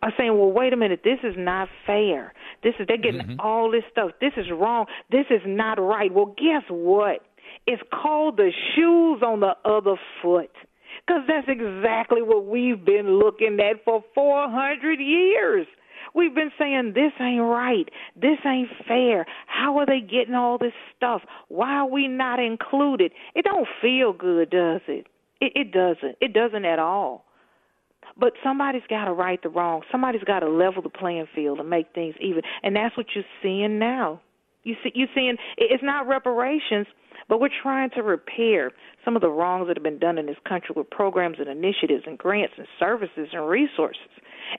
are 0.01 0.13
saying, 0.17 0.37
"Well, 0.37 0.51
wait 0.51 0.73
a 0.73 0.77
minute, 0.77 1.01
this 1.03 1.19
is 1.23 1.35
not 1.37 1.69
fair. 1.85 2.33
This 2.63 2.73
is 2.79 2.87
they're 2.87 2.97
getting 2.97 3.21
mm-hmm. 3.21 3.39
all 3.39 3.71
this 3.71 3.83
stuff. 3.91 4.11
This 4.21 4.33
is 4.37 4.45
wrong. 4.51 4.85
This 5.11 5.25
is 5.29 5.41
not 5.45 5.79
right." 5.79 6.13
Well, 6.13 6.35
guess 6.37 6.63
what? 6.69 7.21
It's 7.65 7.81
called 7.91 8.37
the 8.37 8.51
shoes 8.75 9.21
on 9.25 9.39
the 9.39 9.55
other 9.65 9.95
foot. 10.21 10.51
Because 11.05 11.23
that's 11.27 11.47
exactly 11.47 12.21
what 12.21 12.45
we've 12.45 12.83
been 12.83 13.19
looking 13.19 13.59
at 13.59 13.83
for 13.85 14.03
400 14.13 14.99
years. 14.99 15.67
We've 16.13 16.33
been 16.33 16.51
saying 16.57 16.93
this 16.95 17.11
ain't 17.19 17.41
right. 17.41 17.87
This 18.15 18.39
ain't 18.45 18.69
fair. 18.87 19.25
How 19.45 19.77
are 19.77 19.85
they 19.85 19.99
getting 19.99 20.33
all 20.33 20.57
this 20.57 20.73
stuff? 20.95 21.21
Why 21.47 21.75
are 21.75 21.89
we 21.89 22.07
not 22.07 22.39
included? 22.39 23.11
It 23.35 23.45
don't 23.45 23.67
feel 23.81 24.13
good, 24.13 24.49
does 24.49 24.81
it? 24.87 25.07
It, 25.39 25.51
it 25.55 25.71
doesn't. 25.71 26.17
It 26.21 26.33
doesn't 26.33 26.65
at 26.65 26.79
all. 26.79 27.25
But 28.19 28.33
somebody's 28.43 28.83
got 28.89 29.05
to 29.05 29.13
right 29.13 29.41
the 29.41 29.49
wrong. 29.49 29.81
Somebody's 29.91 30.23
got 30.23 30.39
to 30.39 30.49
level 30.49 30.81
the 30.81 30.89
playing 30.89 31.27
field 31.35 31.59
and 31.59 31.69
make 31.69 31.93
things 31.93 32.15
even. 32.19 32.41
And 32.63 32.75
that's 32.75 32.97
what 32.97 33.07
you're 33.13 33.23
seeing 33.43 33.79
now. 33.79 34.21
You 34.63 34.75
see, 34.83 34.91
you're 34.95 35.07
seeing 35.13 35.37
it's 35.57 35.83
not 35.83 36.07
reparations, 36.07 36.87
but 37.29 37.39
we're 37.39 37.49
trying 37.61 37.89
to 37.91 38.01
repair 38.01 38.71
some 39.05 39.15
of 39.15 39.21
the 39.21 39.29
wrongs 39.29 39.67
that 39.67 39.77
have 39.77 39.83
been 39.83 39.99
done 39.99 40.17
in 40.17 40.25
this 40.25 40.37
country 40.47 40.73
with 40.75 40.89
programs 40.89 41.37
and 41.39 41.47
initiatives 41.47 42.03
and 42.05 42.17
grants 42.17 42.55
and 42.57 42.67
services 42.79 43.29
and 43.31 43.47
resources. 43.47 44.09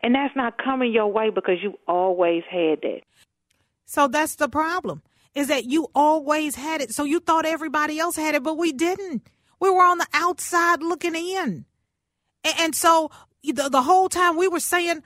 And 0.03 0.15
that's 0.15 0.35
not 0.37 0.63
coming 0.63 0.93
your 0.93 1.11
way 1.11 1.31
because 1.31 1.57
you 1.63 1.79
always 1.87 2.45
had 2.51 2.81
that. 2.83 3.01
So 3.85 4.07
that's 4.09 4.37
the 4.37 4.49
problem. 4.49 5.03
Is 5.35 5.49
that 5.49 5.65
you 5.65 5.89
always 5.95 6.55
had 6.55 6.81
it. 6.81 6.95
So 6.95 7.05
you 7.05 7.21
thought 7.21 7.45
everybody 7.45 7.99
else 7.99 8.17
had 8.17 8.35
it, 8.35 8.43
but 8.43 8.57
we 8.57 8.73
didn't. 8.73 9.23
We 9.61 9.71
were 9.71 9.83
on 9.83 9.99
the 9.99 10.07
outside 10.13 10.83
looking 10.83 11.15
in. 11.15 11.65
And, 12.59 12.75
so 12.75 13.11
the, 13.43 13.69
the 13.71 13.83
whole 13.83 14.09
time 14.09 14.37
we 14.37 14.49
were 14.49 14.61
saying 14.61 15.03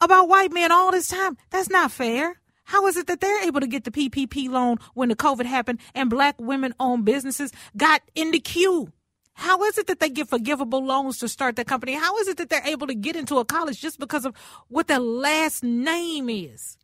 about 0.00 0.28
white 0.28 0.52
men 0.52 0.72
all 0.72 0.92
this 0.92 1.08
time, 1.08 1.36
that's 1.50 1.70
not 1.70 1.92
fair. 1.92 2.40
How 2.64 2.86
is 2.86 2.96
it 2.96 3.06
that 3.08 3.20
they're 3.20 3.44
able 3.44 3.60
to 3.60 3.66
get 3.66 3.84
the 3.84 3.90
PPP 3.90 4.48
loan 4.48 4.78
when 4.94 5.08
the 5.08 5.16
COVID 5.16 5.44
happened 5.44 5.80
and 5.94 6.08
black 6.08 6.36
women 6.40 6.74
owned 6.78 7.04
businesses 7.04 7.52
got 7.76 8.02
in 8.14 8.30
the 8.30 8.40
queue? 8.40 8.92
How 9.34 9.62
is 9.64 9.78
it 9.78 9.86
that 9.86 10.00
they 10.00 10.10
get 10.10 10.28
forgivable 10.28 10.84
loans 10.84 11.18
to 11.18 11.28
start 11.28 11.56
their 11.56 11.64
company? 11.64 11.94
How 11.94 12.16
is 12.18 12.28
it 12.28 12.36
that 12.36 12.50
they're 12.50 12.66
able 12.66 12.86
to 12.86 12.94
get 12.94 13.16
into 13.16 13.38
a 13.38 13.44
college 13.44 13.80
just 13.80 13.98
because 13.98 14.24
of 14.24 14.36
what 14.68 14.86
their 14.86 14.98
last 14.98 15.64
name 15.64 16.28
is? 16.28 16.76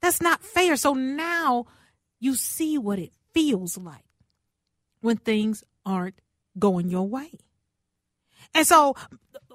That's 0.00 0.22
not 0.22 0.42
fair. 0.42 0.76
So 0.76 0.94
now 0.94 1.66
you 2.20 2.34
see 2.36 2.78
what 2.78 2.98
it 2.98 3.12
feels 3.34 3.76
like 3.76 4.04
when 5.00 5.16
things 5.16 5.64
aren't 5.84 6.20
going 6.58 6.88
your 6.88 7.06
way. 7.08 7.32
And 8.54 8.66
so 8.66 8.94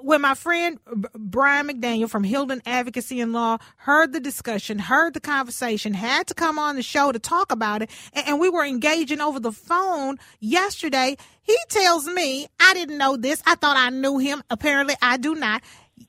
when 0.04 0.22
my 0.22 0.34
friend 0.34 0.80
Brian 1.16 1.68
McDaniel 1.68 2.10
from 2.10 2.24
Hylden 2.24 2.62
Advocacy 2.66 3.22
and 3.22 3.34
Law 3.34 3.58
heard 3.78 4.14
the 4.14 4.20
discussion, 4.20 4.80
heard 4.80 5.14
the 5.14 5.20
conversation, 5.20 5.94
had 5.94 6.28
to 6.28 6.34
come 6.34 6.58
on 6.60 6.76
the 6.76 6.82
show 6.82 7.12
to 7.12 7.20
talk 7.20 7.52
about 7.52 7.82
it, 7.82 7.90
and 8.14 8.40
we 8.40 8.50
were 8.50 8.66
engaging 8.66 9.22
over 9.22 9.40
the 9.40 9.52
phone 9.52 10.18
yesterday, 10.40 11.18
he 11.44 11.58
tells 11.70 12.08
me, 12.08 12.48
I 12.60 12.74
didn't 12.74 12.98
know 12.98 13.18
this. 13.18 13.42
I 13.46 13.56
thought 13.56 13.78
I 13.78 13.90
knew 13.90 14.18
him. 14.18 14.44
Apparently, 14.50 14.96
I 15.02 15.18
do 15.18 15.36
not. 15.36 15.62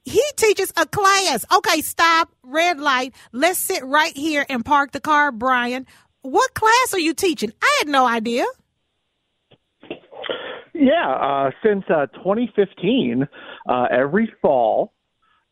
He 0.05 0.23
teaches 0.37 0.73
a 0.77 0.87
class. 0.87 1.45
Okay, 1.55 1.83
stop, 1.83 2.31
red 2.43 2.81
light. 2.81 3.15
Let's 3.33 3.59
sit 3.59 3.85
right 3.85 4.17
here 4.17 4.47
and 4.49 4.65
park 4.65 4.93
the 4.93 5.01
car, 5.01 5.33
Brian. 5.33 5.87
What 6.23 6.55
class 6.55 6.95
are 6.95 7.01
you 7.01 7.15
teaching? 7.15 7.53
I 7.63 7.77
had 7.81 7.89
no 7.89 8.07
idea. 8.07 8.47
Yeah, 10.75 11.11
uh, 11.11 11.51
since 11.63 11.85
uh, 11.91 12.07
2015, 12.07 13.29
uh, 13.69 13.85
every 13.91 14.33
fall, 14.41 14.93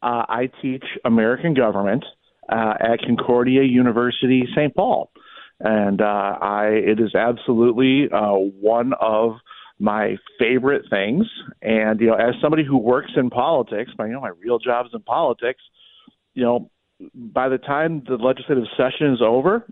uh, 0.02 0.24
I 0.28 0.50
teach 0.62 0.84
American 1.04 1.54
government 1.54 2.04
uh, 2.48 2.74
at 2.80 3.00
Concordia 3.06 3.62
University, 3.62 4.44
St. 4.56 4.74
Paul, 4.74 5.10
and 5.60 6.00
uh, 6.00 6.04
I 6.04 6.68
it 6.68 7.00
is 7.00 7.14
absolutely 7.14 8.08
one 8.10 8.92
of 8.98 9.32
my 9.78 10.16
favorite 10.38 10.84
things. 10.88 11.26
And 11.60 12.00
you 12.00 12.08
know, 12.08 12.14
as 12.14 12.34
somebody 12.40 12.64
who 12.64 12.78
works 12.78 13.12
in 13.16 13.28
politics, 13.28 13.92
my 13.98 14.06
you 14.06 14.12
know 14.12 14.20
my 14.20 14.32
real 14.42 14.58
job 14.58 14.86
is 14.86 14.92
in 14.94 15.02
politics. 15.02 15.62
You 16.32 16.44
know, 16.44 16.70
by 17.14 17.48
the 17.50 17.58
time 17.58 18.02
the 18.06 18.14
legislative 18.14 18.64
session 18.76 19.12
is 19.12 19.20
over, 19.22 19.66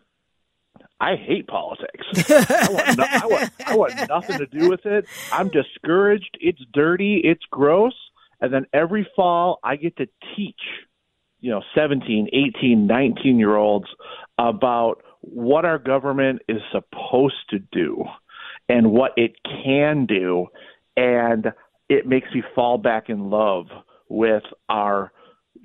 I 1.00 1.14
hate 1.14 1.46
politics. 1.46 2.04
I, 2.28 2.68
want 2.70 2.98
no, 2.98 3.04
I, 3.08 3.26
want, 3.26 3.50
I 3.66 3.76
want 3.76 4.08
nothing 4.08 4.38
to 4.38 4.46
do 4.46 4.68
with 4.68 4.84
it. 4.84 5.06
I'm 5.32 5.48
discouraged. 5.48 6.36
It's 6.40 6.60
dirty. 6.72 7.20
It's 7.24 7.44
gross. 7.50 7.94
And 8.40 8.52
then 8.52 8.66
every 8.72 9.06
fall, 9.14 9.60
I 9.62 9.76
get 9.76 9.96
to 9.98 10.08
teach, 10.36 10.60
you 11.40 11.50
know, 11.50 11.62
17, 11.74 12.28
18, 12.32 12.86
19 12.86 13.38
year 13.38 13.56
olds 13.56 13.86
about 14.38 15.02
what 15.20 15.64
our 15.64 15.78
government 15.78 16.42
is 16.48 16.60
supposed 16.72 17.48
to 17.50 17.58
do 17.58 18.04
and 18.68 18.90
what 18.90 19.12
it 19.16 19.32
can 19.44 20.06
do. 20.06 20.46
And 20.96 21.52
it 21.88 22.06
makes 22.06 22.28
me 22.34 22.42
fall 22.54 22.78
back 22.78 23.08
in 23.08 23.30
love 23.30 23.66
with 24.08 24.44
our 24.68 25.12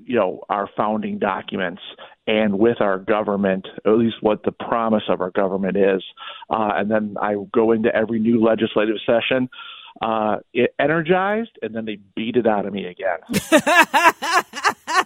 you 0.06 0.16
know 0.16 0.42
our 0.50 0.70
founding 0.76 1.20
documents 1.20 1.82
and 2.26 2.58
with 2.58 2.80
our 2.80 3.00
government, 3.00 3.68
at 3.86 3.92
least 3.92 4.16
what 4.22 4.44
the 4.44 4.52
promise 4.52 5.04
of 5.10 5.22
our 5.22 5.32
government 5.32 5.76
is. 5.76 6.04
Uh, 6.50 6.72
and 6.76 6.90
then 6.90 7.16
I 7.22 7.36
go 7.54 7.72
into 7.72 7.94
every 7.94 8.20
new 8.20 8.42
legislative 8.42 8.96
session 9.06 9.50
uh, 10.02 10.38
energized, 10.80 11.58
and 11.62 11.76
then 11.76 11.86
they 11.86 12.00
beat 12.16 12.36
it 12.36 12.48
out 12.48 12.66
of 12.66 12.74
me 12.74 12.86
again. 12.86 13.20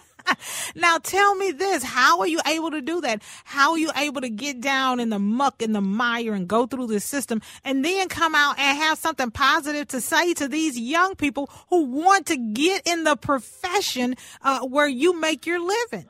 now 0.74 0.98
tell 0.98 1.34
me 1.34 1.52
this 1.52 1.82
how 1.82 2.20
are 2.20 2.26
you 2.26 2.40
able 2.46 2.70
to 2.70 2.80
do 2.80 3.00
that 3.00 3.22
how 3.44 3.72
are 3.72 3.78
you 3.78 3.90
able 3.96 4.20
to 4.20 4.28
get 4.28 4.60
down 4.60 5.00
in 5.00 5.10
the 5.10 5.18
muck 5.18 5.62
in 5.62 5.72
the 5.72 5.80
mire 5.80 6.34
and 6.34 6.48
go 6.48 6.66
through 6.66 6.86
the 6.86 7.00
system 7.00 7.40
and 7.64 7.84
then 7.84 8.08
come 8.08 8.34
out 8.34 8.58
and 8.58 8.78
have 8.78 8.98
something 8.98 9.30
positive 9.30 9.86
to 9.88 10.00
say 10.00 10.34
to 10.34 10.48
these 10.48 10.78
young 10.78 11.14
people 11.14 11.50
who 11.70 11.84
want 11.84 12.26
to 12.26 12.36
get 12.36 12.86
in 12.86 13.04
the 13.04 13.16
profession 13.16 14.14
uh, 14.42 14.60
where 14.60 14.88
you 14.88 15.18
make 15.20 15.46
your 15.46 15.60
living 15.60 16.08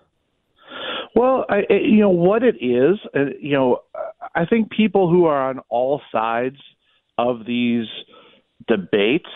well, 1.14 1.46
I, 1.48 1.62
you 1.70 1.98
know 1.98 2.10
what 2.10 2.44
it 2.44 2.56
is. 2.64 2.96
Uh, 3.12 3.30
you 3.40 3.54
know, 3.54 3.80
I 4.36 4.44
think 4.44 4.70
people 4.70 5.10
who 5.10 5.24
are 5.24 5.50
on 5.50 5.60
all 5.68 6.00
sides 6.12 6.58
of 7.16 7.44
these 7.44 7.86
debates 8.68 9.28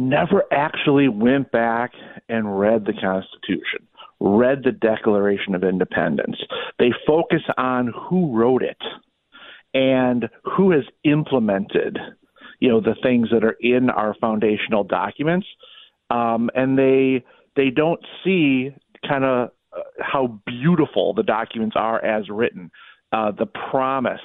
never 0.00 0.44
actually 0.50 1.08
went 1.08 1.52
back 1.52 1.92
and 2.28 2.58
read 2.58 2.86
the 2.86 2.92
Constitution, 2.92 3.86
read 4.18 4.62
the 4.64 4.72
Declaration 4.72 5.54
of 5.54 5.62
Independence. 5.62 6.36
They 6.78 6.92
focus 7.06 7.42
on 7.58 7.92
who 8.08 8.36
wrote 8.36 8.62
it 8.62 8.78
and 9.74 10.28
who 10.44 10.70
has 10.72 10.84
implemented, 11.04 11.98
you 12.60 12.68
know, 12.68 12.80
the 12.80 12.96
things 13.02 13.28
that 13.30 13.44
are 13.44 13.56
in 13.60 13.90
our 13.90 14.14
foundational 14.20 14.84
documents, 14.84 15.46
um, 16.08 16.50
and 16.54 16.78
they 16.78 17.24
they 17.56 17.70
don't 17.70 18.00
see 18.24 18.70
kind 19.06 19.24
of 19.24 19.50
uh, 19.76 19.80
how 20.00 20.40
beautiful 20.46 21.14
the 21.14 21.22
documents 21.22 21.76
are 21.76 22.04
as 22.04 22.28
written, 22.28 22.70
uh, 23.12 23.30
the 23.32 23.46
promise 23.46 24.20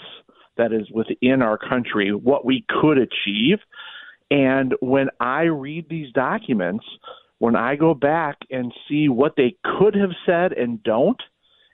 that 0.57 0.71
is 0.71 0.89
within 0.91 1.41
our 1.41 1.57
country, 1.57 2.13
what 2.13 2.45
we 2.45 2.65
could 2.69 2.97
achieve. 2.97 3.59
And 4.31 4.73
when 4.81 5.09
I 5.19 5.43
read 5.43 5.87
these 5.89 6.11
documents, 6.13 6.85
when 7.39 7.55
I 7.55 7.75
go 7.75 7.93
back 7.93 8.37
and 8.49 8.73
see 8.89 9.09
what 9.09 9.35
they 9.35 9.55
could 9.63 9.95
have 9.95 10.11
said 10.25 10.53
and 10.53 10.81
don't, 10.83 11.21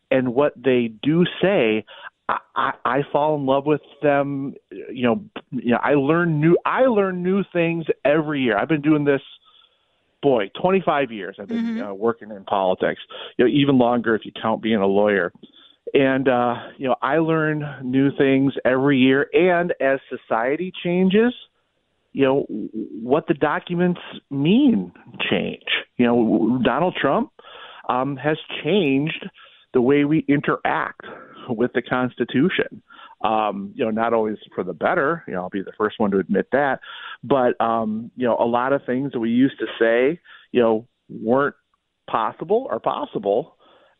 and 0.09 0.33
what 0.33 0.53
they 0.61 0.91
do 1.01 1.23
say, 1.41 1.85
I, 2.27 2.37
I 2.55 2.71
I 2.83 2.97
fall 3.11 3.35
in 3.35 3.45
love 3.45 3.65
with 3.65 3.81
them. 4.01 4.55
You 4.69 5.03
know, 5.03 5.23
you 5.51 5.71
know, 5.71 5.79
I 5.81 5.93
learn 5.93 6.41
new. 6.41 6.57
I 6.65 6.81
learn 6.81 7.23
new 7.23 7.43
things 7.53 7.85
every 8.03 8.41
year. 8.41 8.57
I've 8.57 8.67
been 8.67 8.81
doing 8.81 9.05
this 9.05 9.21
boy, 10.21 10.51
25 10.61 11.11
years 11.11 11.37
I've 11.39 11.47
been 11.47 11.57
mm-hmm. 11.57 11.83
uh, 11.83 11.93
working 11.93 12.29
in 12.31 12.43
politics. 12.43 13.01
You 13.37 13.45
know, 13.45 13.51
even 13.51 13.77
longer 13.77 14.15
if 14.15 14.25
you 14.25 14.31
count 14.39 14.61
being 14.61 14.77
a 14.77 14.87
lawyer. 14.87 15.31
And 15.93 16.27
uh, 16.27 16.55
you 16.77 16.87
know, 16.87 16.95
I 17.01 17.17
learn 17.17 17.65
new 17.83 18.15
things 18.15 18.53
every 18.63 18.97
year. 18.97 19.27
And 19.33 19.73
as 19.81 19.99
society 20.09 20.71
changes, 20.83 21.33
you 22.13 22.25
know, 22.25 22.45
what 22.49 23.27
the 23.27 23.33
documents 23.33 24.01
mean 24.29 24.91
change. 25.29 25.63
You 25.97 26.05
know, 26.05 26.61
Donald 26.63 26.95
Trump 26.99 27.31
um, 27.87 28.17
has 28.17 28.37
changed 28.63 29.25
the 29.73 29.81
way 29.81 30.03
we 30.03 30.25
interact 30.27 31.01
with 31.49 31.71
the 31.73 31.81
Constitution. 31.81 32.81
Um, 33.23 33.71
you 33.75 33.85
know, 33.85 33.91
not 33.91 34.13
always 34.13 34.37
for 34.55 34.63
the 34.63 34.73
better. 34.73 35.23
You 35.27 35.35
know, 35.35 35.43
I'll 35.43 35.49
be 35.49 35.61
the 35.61 35.73
first 35.77 35.99
one 35.99 36.11
to 36.11 36.17
admit 36.17 36.47
that. 36.51 36.79
But 37.23 37.59
um, 37.63 38.11
you 38.15 38.25
know, 38.25 38.35
a 38.37 38.45
lot 38.45 38.73
of 38.73 38.81
things 38.85 39.11
that 39.13 39.19
we 39.19 39.29
used 39.29 39.59
to 39.59 39.67
say, 39.79 40.19
you 40.51 40.61
know, 40.61 40.87
weren't 41.09 41.55
possible 42.09 42.67
or 42.69 42.79
possible. 42.79 43.55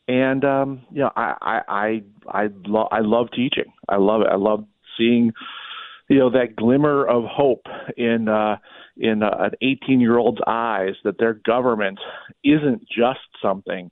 And 0.07 0.43
um, 0.43 0.81
you 0.91 1.01
know, 1.01 1.11
I 1.15 1.35
I 1.41 1.61
I 1.67 2.03
I, 2.27 2.49
lo- 2.65 2.89
I 2.91 2.99
love 3.01 3.27
teaching. 3.33 3.71
I 3.87 3.97
love 3.97 4.21
it. 4.21 4.27
I 4.29 4.35
love 4.35 4.65
seeing 4.97 5.31
you 6.11 6.19
know 6.19 6.29
that 6.29 6.57
glimmer 6.57 7.05
of 7.05 7.23
hope 7.23 7.65
in 7.95 8.27
uh, 8.27 8.57
in 8.97 9.23
uh, 9.23 9.31
an 9.39 9.51
18 9.61 10.01
year 10.01 10.17
old's 10.17 10.41
eyes 10.45 10.95
that 11.05 11.17
their 11.17 11.35
government 11.35 11.99
isn't 12.43 12.81
just 12.81 13.21
something 13.41 13.89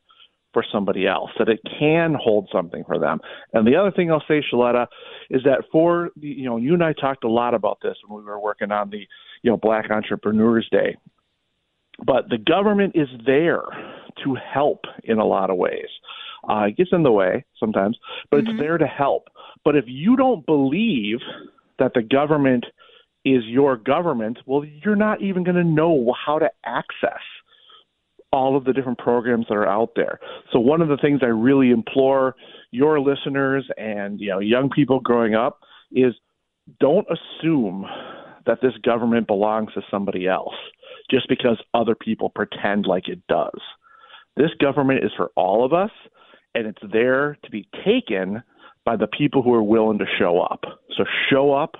for 0.51 0.65
somebody 0.69 1.07
else, 1.07 1.29
that 1.39 1.47
it 1.47 1.59
can 1.79 2.13
hold 2.13 2.49
something 2.51 2.83
for 2.83 2.99
them. 2.99 3.19
And 3.53 3.65
the 3.65 3.75
other 3.77 3.91
thing 3.91 4.11
I'll 4.11 4.23
say, 4.27 4.43
Sheletta, 4.51 4.87
is 5.29 5.43
that 5.43 5.63
for 5.71 6.09
you 6.19 6.43
know, 6.43 6.57
you 6.57 6.73
and 6.73 6.83
I 6.83 6.91
talked 6.91 7.23
a 7.23 7.29
lot 7.29 7.53
about 7.53 7.77
this 7.81 7.95
when 8.05 8.21
we 8.21 8.29
were 8.29 8.39
working 8.39 8.71
on 8.71 8.89
the 8.89 9.07
you 9.41 9.49
know 9.49 9.57
Black 9.57 9.89
Entrepreneurs 9.89 10.67
Day. 10.69 10.97
But 12.05 12.29
the 12.29 12.37
government 12.37 12.95
is 12.95 13.07
there 13.25 13.63
to 14.25 14.35
help 14.35 14.81
in 15.05 15.19
a 15.19 15.25
lot 15.25 15.49
of 15.49 15.55
ways. 15.55 15.87
Uh, 16.49 16.65
it 16.67 16.77
gets 16.77 16.89
in 16.91 17.03
the 17.03 17.11
way 17.11 17.45
sometimes, 17.57 17.97
but 18.29 18.41
mm-hmm. 18.41 18.51
it's 18.51 18.59
there 18.59 18.77
to 18.77 18.87
help. 18.87 19.29
But 19.63 19.75
if 19.75 19.85
you 19.87 20.15
don't 20.15 20.45
believe 20.45 21.19
that 21.79 21.93
the 21.93 22.01
government 22.01 22.65
is 23.25 23.43
your 23.45 23.75
government, 23.75 24.39
well, 24.45 24.63
you're 24.63 24.95
not 24.95 25.21
even 25.21 25.43
going 25.43 25.55
to 25.55 25.63
know 25.63 26.13
how 26.25 26.39
to 26.39 26.49
access 26.65 27.21
all 28.31 28.55
of 28.55 28.63
the 28.63 28.73
different 28.73 28.99
programs 28.99 29.47
that 29.49 29.55
are 29.55 29.67
out 29.67 29.91
there. 29.95 30.19
So 30.51 30.59
one 30.59 30.81
of 30.81 30.87
the 30.87 30.97
things 30.97 31.21
I 31.23 31.27
really 31.27 31.71
implore 31.71 32.35
your 32.71 32.99
listeners 32.99 33.67
and 33.77 34.19
you 34.19 34.29
know 34.29 34.39
young 34.39 34.69
people 34.69 34.99
growing 34.99 35.33
up 35.33 35.59
is 35.91 36.13
don't 36.79 37.07
assume 37.09 37.85
that 38.45 38.59
this 38.61 38.73
government 38.83 39.27
belongs 39.27 39.73
to 39.73 39.81
somebody 39.89 40.27
else 40.27 40.53
just 41.09 41.27
because 41.27 41.59
other 41.73 41.95
people 41.95 42.29
pretend 42.29 42.85
like 42.85 43.07
it 43.07 43.21
does. 43.27 43.59
This 44.37 44.51
government 44.61 45.03
is 45.03 45.11
for 45.17 45.31
all 45.35 45.65
of 45.65 45.73
us 45.73 45.91
and 46.53 46.67
it's 46.67 46.91
there 46.91 47.37
to 47.43 47.51
be 47.51 47.67
taken 47.83 48.43
by 48.85 48.95
the 48.95 49.07
people 49.07 49.41
who 49.41 49.53
are 49.53 49.63
willing 49.63 49.99
to 49.99 50.05
show 50.17 50.39
up. 50.39 50.63
So 50.97 51.03
show 51.29 51.53
up 51.53 51.75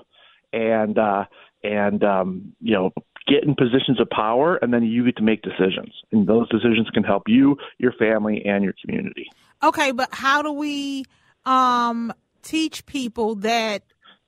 and 0.52 0.98
uh 0.98 1.26
and 1.64 2.04
um 2.04 2.54
you 2.60 2.74
know 2.74 2.92
get 3.28 3.44
in 3.44 3.54
positions 3.54 4.00
of 4.00 4.10
power 4.10 4.56
and 4.56 4.74
then 4.74 4.84
you 4.84 5.06
get 5.06 5.16
to 5.18 5.24
make 5.24 5.44
decisions 5.44 5.94
and 6.12 6.26
those 6.26 6.50
decisions 6.50 6.90
can 6.92 7.04
help 7.04 7.24
you 7.28 7.56
your 7.78 7.92
family 8.00 8.44
and 8.46 8.64
your 8.64 8.74
community 8.84 9.30
Okay, 9.62 9.92
but 9.92 10.10
how 10.12 10.42
do 10.42 10.52
we 10.54 11.06
um, 11.46 12.14
teach 12.44 12.86
people 12.86 13.36
that 13.36 13.84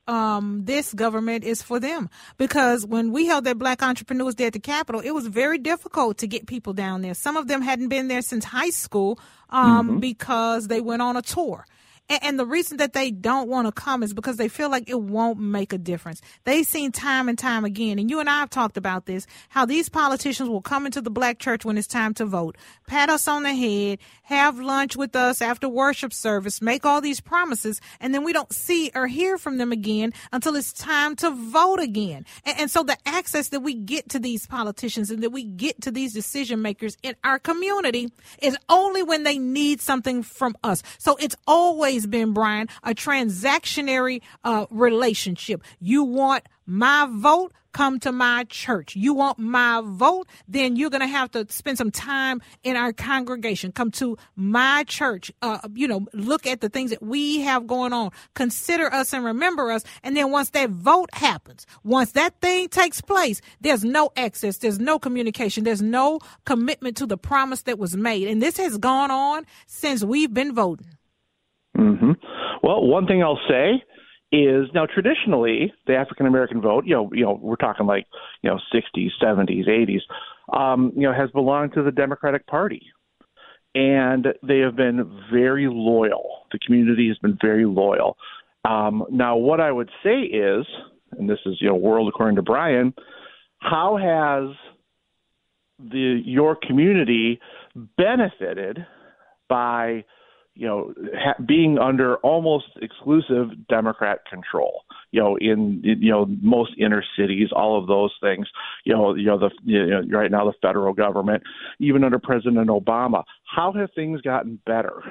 um, 0.08 0.66
this 0.66 0.94
government 0.94 1.44
is 1.44 1.62
for 1.62 1.80
them? 1.80 2.10
Because 2.38 2.86
when 2.86 3.12
we 3.12 3.28
held 3.28 3.46
that 3.46 3.58
Black 3.58 3.82
Entrepreneurs 3.82 4.36
Day 4.36 4.48
at 4.48 4.54
the 4.54 4.60
Capitol, 4.60 5.00
it 5.02 5.12
was 5.12 5.28
very 5.28 5.58
difficult 5.58 6.18
to 6.18 6.28
get 6.28 6.48
people 6.48 6.74
down 6.74 7.02
there. 7.02 7.14
Some 7.14 7.38
of 7.38 7.48
them 7.48 7.62
hadn't 7.62 7.88
been 7.88 8.10
there 8.10 8.22
since 8.22 8.44
high 8.44 8.72
school 8.72 9.20
um, 9.50 9.88
mm-hmm. 9.88 10.00
because 10.00 10.68
they 10.68 10.82
went 10.82 11.02
on 11.02 11.16
a 11.16 11.22
tour. 11.22 11.66
And, 12.12 12.42
the 12.42 12.46
reason 12.46 12.78
that 12.78 12.94
they 12.94 13.12
don't 13.12 13.48
want 13.48 13.68
to 13.68 13.72
come 13.72 14.04
is 14.04 14.14
because 14.14 14.38
they 14.38 14.48
feel 14.48 14.70
like 14.70 14.90
it 14.90 15.00
won't 15.00 15.40
make 15.40 15.72
a 15.74 15.78
difference. 15.78 16.22
They've 16.44 16.66
seen 16.66 16.92
time 16.92 17.30
and 17.30 17.38
time 17.38 17.64
again, 17.64 18.00
and 18.00 18.10
you 18.10 18.20
and 18.20 18.30
I 18.30 18.40
have 18.40 18.50
talked 18.50 18.76
about 18.78 19.06
this, 19.06 19.28
how 19.50 19.66
these 19.66 19.90
politicians 19.90 20.50
will 20.50 20.62
come 20.62 20.86
into 20.86 21.02
the 21.02 21.12
black 21.12 21.40
church 21.40 21.64
when 21.64 21.78
it's 21.78 21.88
time 21.88 22.14
to 22.16 22.26
vote, 22.26 22.58
pat 22.88 23.10
us 23.10 23.28
on 23.28 23.44
the 23.44 23.54
head, 23.54 24.00
have 24.24 24.60
lunch 24.60 24.96
with 24.96 25.16
us 25.16 25.42
after 25.42 25.70
worship 25.70 26.14
service, 26.14 26.62
make 26.62 26.86
all 26.86 27.00
these 27.00 27.22
promises, 27.22 27.80
and 28.00 28.14
then 28.14 28.24
we 28.24 28.34
don't 28.34 28.52
see 28.52 28.92
or 28.96 29.08
hear 29.08 29.38
from 29.38 29.58
them 29.58 29.72
again 29.72 30.12
until 30.32 30.56
it's 30.56 30.74
time 30.74 31.16
to 31.18 31.30
vote 31.32 31.80
again. 31.80 32.26
And, 32.46 32.62
and 32.62 32.72
so 32.72 32.84
the 32.84 32.98
access 33.06 33.50
that 33.50 33.62
we 33.62 33.74
get 33.74 34.10
to 34.10 34.20
these 34.20 34.48
politicians 34.48 35.12
and 35.12 35.24
that 35.24 35.32
we 35.32 35.44
get 35.44 35.82
to 35.82 35.92
these 35.92 36.14
decision 36.14 36.62
makers 36.62 36.98
in 37.04 37.16
our 37.24 37.40
community 37.40 38.12
is 38.42 38.58
only 38.68 39.04
when 39.04 39.24
they 39.24 39.38
need 39.38 39.80
something 39.82 40.24
from 40.24 40.56
us. 40.64 40.82
So 40.98 41.16
it's 41.20 41.36
always 41.46 42.01
always 42.02 42.08
been, 42.08 42.34
Brian, 42.34 42.68
a 42.84 42.94
transactionary 42.94 44.22
uh, 44.44 44.66
relationship. 44.70 45.64
You 45.80 46.04
want 46.04 46.44
my 46.66 47.08
vote, 47.10 47.54
come 47.74 48.00
to 48.00 48.12
my 48.12 48.46
church. 48.50 48.96
You 48.96 49.14
want 49.14 49.40
my 49.40 49.82
vote, 49.84 50.28
then 50.48 50.76
you're 50.76 50.90
going 50.90 51.02
to 51.02 51.08
have 51.08 51.32
to 51.32 51.46
spend 51.50 51.78
some 51.78 51.92
time 51.92 52.42
in 52.64 52.76
our 52.76 52.94
congregation. 52.94 53.72
Come 53.72 53.92
to 53.92 54.18
my 54.36 54.84
church. 54.88 55.32
Uh, 55.42 55.60
you 55.74 55.88
know, 55.88 56.08
look 56.14 56.48
at 56.48 56.62
the 56.62 56.70
things 56.70 56.92
that 56.92 57.04
we 57.04 57.42
have 57.42 57.68
going 57.68 57.94
on. 57.94 58.12
Consider 58.34 58.92
us 58.94 59.14
and 59.14 59.24
remember 59.24 59.72
us. 59.72 59.84
And 60.04 60.16
then 60.16 60.32
once 60.32 60.52
that 60.52 60.70
vote 60.70 61.10
happens, 61.14 61.66
once 61.84 62.14
that 62.14 62.40
thing 62.42 62.68
takes 62.70 63.02
place, 63.02 63.42
there's 63.62 63.84
no 63.84 64.12
access, 64.16 64.58
there's 64.58 64.80
no 64.80 64.98
communication, 64.98 65.64
there's 65.64 65.82
no 65.82 66.20
commitment 66.46 66.98
to 66.98 67.06
the 67.06 67.18
promise 67.18 67.64
that 67.64 67.78
was 67.78 67.96
made. 67.96 68.28
And 68.28 68.42
this 68.42 68.58
has 68.58 68.78
gone 68.78 69.12
on 69.12 69.46
since 69.68 70.04
we've 70.04 70.34
been 70.34 70.54
voting. 70.54 70.88
Mm-hmm. 71.82 72.12
Well, 72.64 72.86
one 72.86 73.08
thing 73.08 73.24
I'll 73.24 73.40
say 73.50 73.84
is 74.32 74.68
now 74.74 74.86
traditionally 74.86 75.74
the 75.88 75.96
African 75.96 76.26
American 76.26 76.62
vote, 76.62 76.86
you 76.86 76.96
know, 76.96 77.10
you 77.14 77.26
know, 77.26 77.40
we're 77.42 77.56
talking 77.56 77.86
like 77.86 78.08
you 78.42 78.50
know 78.50 78.60
60s, 78.74 79.10
70s, 79.22 79.68
80s, 79.68 80.58
um, 80.58 80.94
you 80.96 81.04
know, 81.04 81.14
has 81.14 81.30
belonged 81.32 81.74
to 81.74 81.84
the 81.84 81.92
Democratic 81.92 82.48
Party, 82.48 82.82
and 83.76 84.28
they 84.42 84.60
have 84.60 84.76
been 84.76 85.22
very 85.32 85.68
loyal. 85.70 86.46
The 86.52 86.60
community 86.66 87.08
has 87.10 87.18
been 87.18 87.38
very 87.42 87.66
loyal. 87.66 88.18
Um, 88.64 89.04
now, 89.10 89.38
what 89.38 89.60
I 89.60 89.72
would 89.72 89.90
say 90.04 90.20
is, 90.22 90.66
and 91.18 91.30
this 91.30 91.40
is 91.46 91.58
you 91.60 91.68
know, 91.68 91.76
world 91.76 92.08
according 92.08 92.38
to 92.38 92.42
Brian, 92.42 92.94
how 93.60 93.98
has 93.98 94.56
the 95.80 96.22
your 96.24 96.56
community 96.56 97.40
benefited 97.98 98.86
by 99.50 100.06
you 100.54 100.68
know, 100.68 100.94
ha- 101.16 101.42
being 101.46 101.80
under 101.80 102.18
almost 102.18 102.66
exclusive 102.82 103.50
Democrat 103.70 104.20
control. 104.30 104.84
You 105.12 105.22
know, 105.22 105.38
in 105.38 105.82
you 105.84 106.12
know 106.12 106.26
most 106.42 106.72
inner 106.78 107.04
cities, 107.18 107.50
all 107.56 107.80
of 107.80 107.88
those 107.88 108.14
things. 108.22 108.48
You 108.84 108.94
know, 108.94 109.16
you 109.16 109.26
know 109.26 109.38
the 109.38 109.50
you 109.64 109.86
know, 109.86 110.02
right 110.18 110.32
now 110.32 110.46
the 110.46 110.54
federal 110.62 110.94
government, 110.94 111.44
even 111.80 112.04
under 112.04 112.20
President 112.20 112.68
Obama, 112.68 113.24
how 113.46 113.72
have 113.74 113.90
things 113.96 114.22
gotten 114.22 114.60
better? 114.66 115.04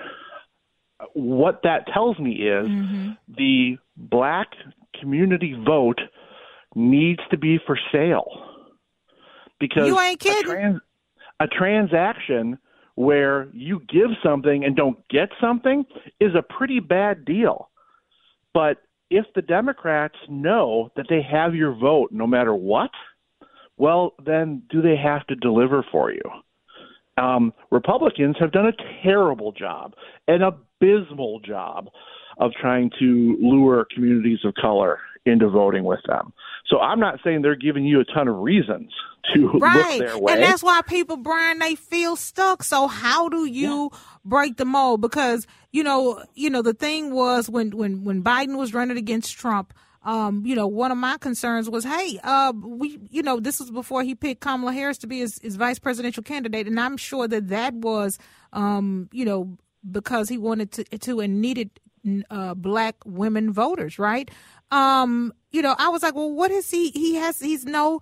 What 1.14 1.60
that 1.64 1.86
tells 1.92 2.18
me 2.18 2.32
is 2.32 2.68
mm-hmm. 2.68 3.10
the 3.36 3.78
black 3.96 4.48
community 5.00 5.54
vote 5.66 6.00
needs 6.74 7.20
to 7.30 7.38
be 7.38 7.58
for 7.66 7.78
sale 7.90 8.28
because 9.58 9.86
you 9.86 9.98
ain't 9.98 10.20
kidding. 10.20 10.50
A, 10.50 10.54
trans- 10.54 10.80
a 11.40 11.46
transaction 11.46 12.58
where 13.00 13.48
you 13.54 13.80
give 13.88 14.10
something 14.22 14.62
and 14.62 14.76
don't 14.76 15.08
get 15.08 15.30
something 15.40 15.86
is 16.20 16.32
a 16.34 16.42
pretty 16.42 16.80
bad 16.80 17.24
deal. 17.24 17.70
But 18.52 18.76
if 19.08 19.24
the 19.34 19.40
Democrats 19.40 20.16
know 20.28 20.90
that 20.96 21.06
they 21.08 21.22
have 21.22 21.54
your 21.54 21.74
vote 21.74 22.10
no 22.12 22.26
matter 22.26 22.54
what, 22.54 22.90
well, 23.78 24.12
then 24.26 24.64
do 24.68 24.82
they 24.82 24.96
have 24.96 25.26
to 25.28 25.34
deliver 25.36 25.82
for 25.90 26.12
you? 26.12 26.20
Um, 27.16 27.54
Republicans 27.70 28.36
have 28.38 28.52
done 28.52 28.66
a 28.66 29.02
terrible 29.02 29.52
job, 29.52 29.94
an 30.28 30.42
abysmal 30.42 31.40
job 31.40 31.88
of 32.36 32.52
trying 32.60 32.90
to 32.98 33.38
lure 33.40 33.86
communities 33.94 34.40
of 34.44 34.52
color 34.60 34.98
into 35.26 35.48
voting 35.48 35.84
with 35.84 36.00
them. 36.06 36.32
So 36.66 36.78
I'm 36.78 37.00
not 37.00 37.18
saying 37.24 37.42
they're 37.42 37.56
giving 37.56 37.84
you 37.84 38.00
a 38.00 38.04
ton 38.04 38.28
of 38.28 38.36
reasons 38.36 38.92
to 39.34 39.48
right. 39.58 39.98
look 39.98 40.08
their 40.08 40.18
way. 40.18 40.32
And 40.34 40.42
that's 40.42 40.62
why 40.62 40.80
people, 40.82 41.16
Brian, 41.16 41.58
they 41.58 41.74
feel 41.74 42.16
stuck. 42.16 42.62
So 42.62 42.86
how 42.86 43.28
do 43.28 43.44
you 43.44 43.90
yeah. 43.92 43.98
break 44.24 44.56
the 44.56 44.64
mold? 44.64 45.00
Because, 45.00 45.46
you 45.72 45.82
know, 45.82 46.22
you 46.34 46.48
know, 46.48 46.62
the 46.62 46.74
thing 46.74 47.12
was 47.12 47.50
when 47.50 47.70
when 47.76 48.04
when 48.04 48.22
Biden 48.22 48.56
was 48.56 48.72
running 48.72 48.96
against 48.96 49.36
Trump, 49.36 49.74
um, 50.02 50.46
you 50.46 50.54
know, 50.54 50.66
one 50.66 50.92
of 50.92 50.98
my 50.98 51.18
concerns 51.18 51.68
was, 51.68 51.84
hey, 51.84 52.18
uh, 52.22 52.52
we, 52.56 52.98
you 53.10 53.22
know, 53.22 53.40
this 53.40 53.60
was 53.60 53.70
before 53.70 54.02
he 54.02 54.14
picked 54.14 54.40
Kamala 54.40 54.72
Harris 54.72 54.98
to 54.98 55.06
be 55.06 55.18
his, 55.18 55.38
his 55.40 55.56
vice 55.56 55.78
presidential 55.78 56.22
candidate, 56.22 56.66
and 56.66 56.80
I'm 56.80 56.96
sure 56.96 57.28
that 57.28 57.48
that 57.48 57.74
was, 57.74 58.18
um, 58.52 59.08
you 59.12 59.24
know, 59.24 59.58
because 59.90 60.28
he 60.28 60.38
wanted 60.38 60.72
to 60.72 60.84
to 60.84 61.20
and 61.20 61.40
needed 61.40 61.70
uh, 62.30 62.54
black 62.54 62.96
women 63.04 63.52
voters, 63.52 63.98
right? 63.98 64.30
Um, 64.70 65.32
you 65.50 65.62
know, 65.62 65.74
I 65.78 65.88
was 65.88 66.02
like, 66.02 66.14
well, 66.14 66.30
what 66.30 66.50
is 66.50 66.70
he? 66.70 66.90
He 66.90 67.16
has, 67.16 67.40
he's 67.40 67.64
no 67.64 68.00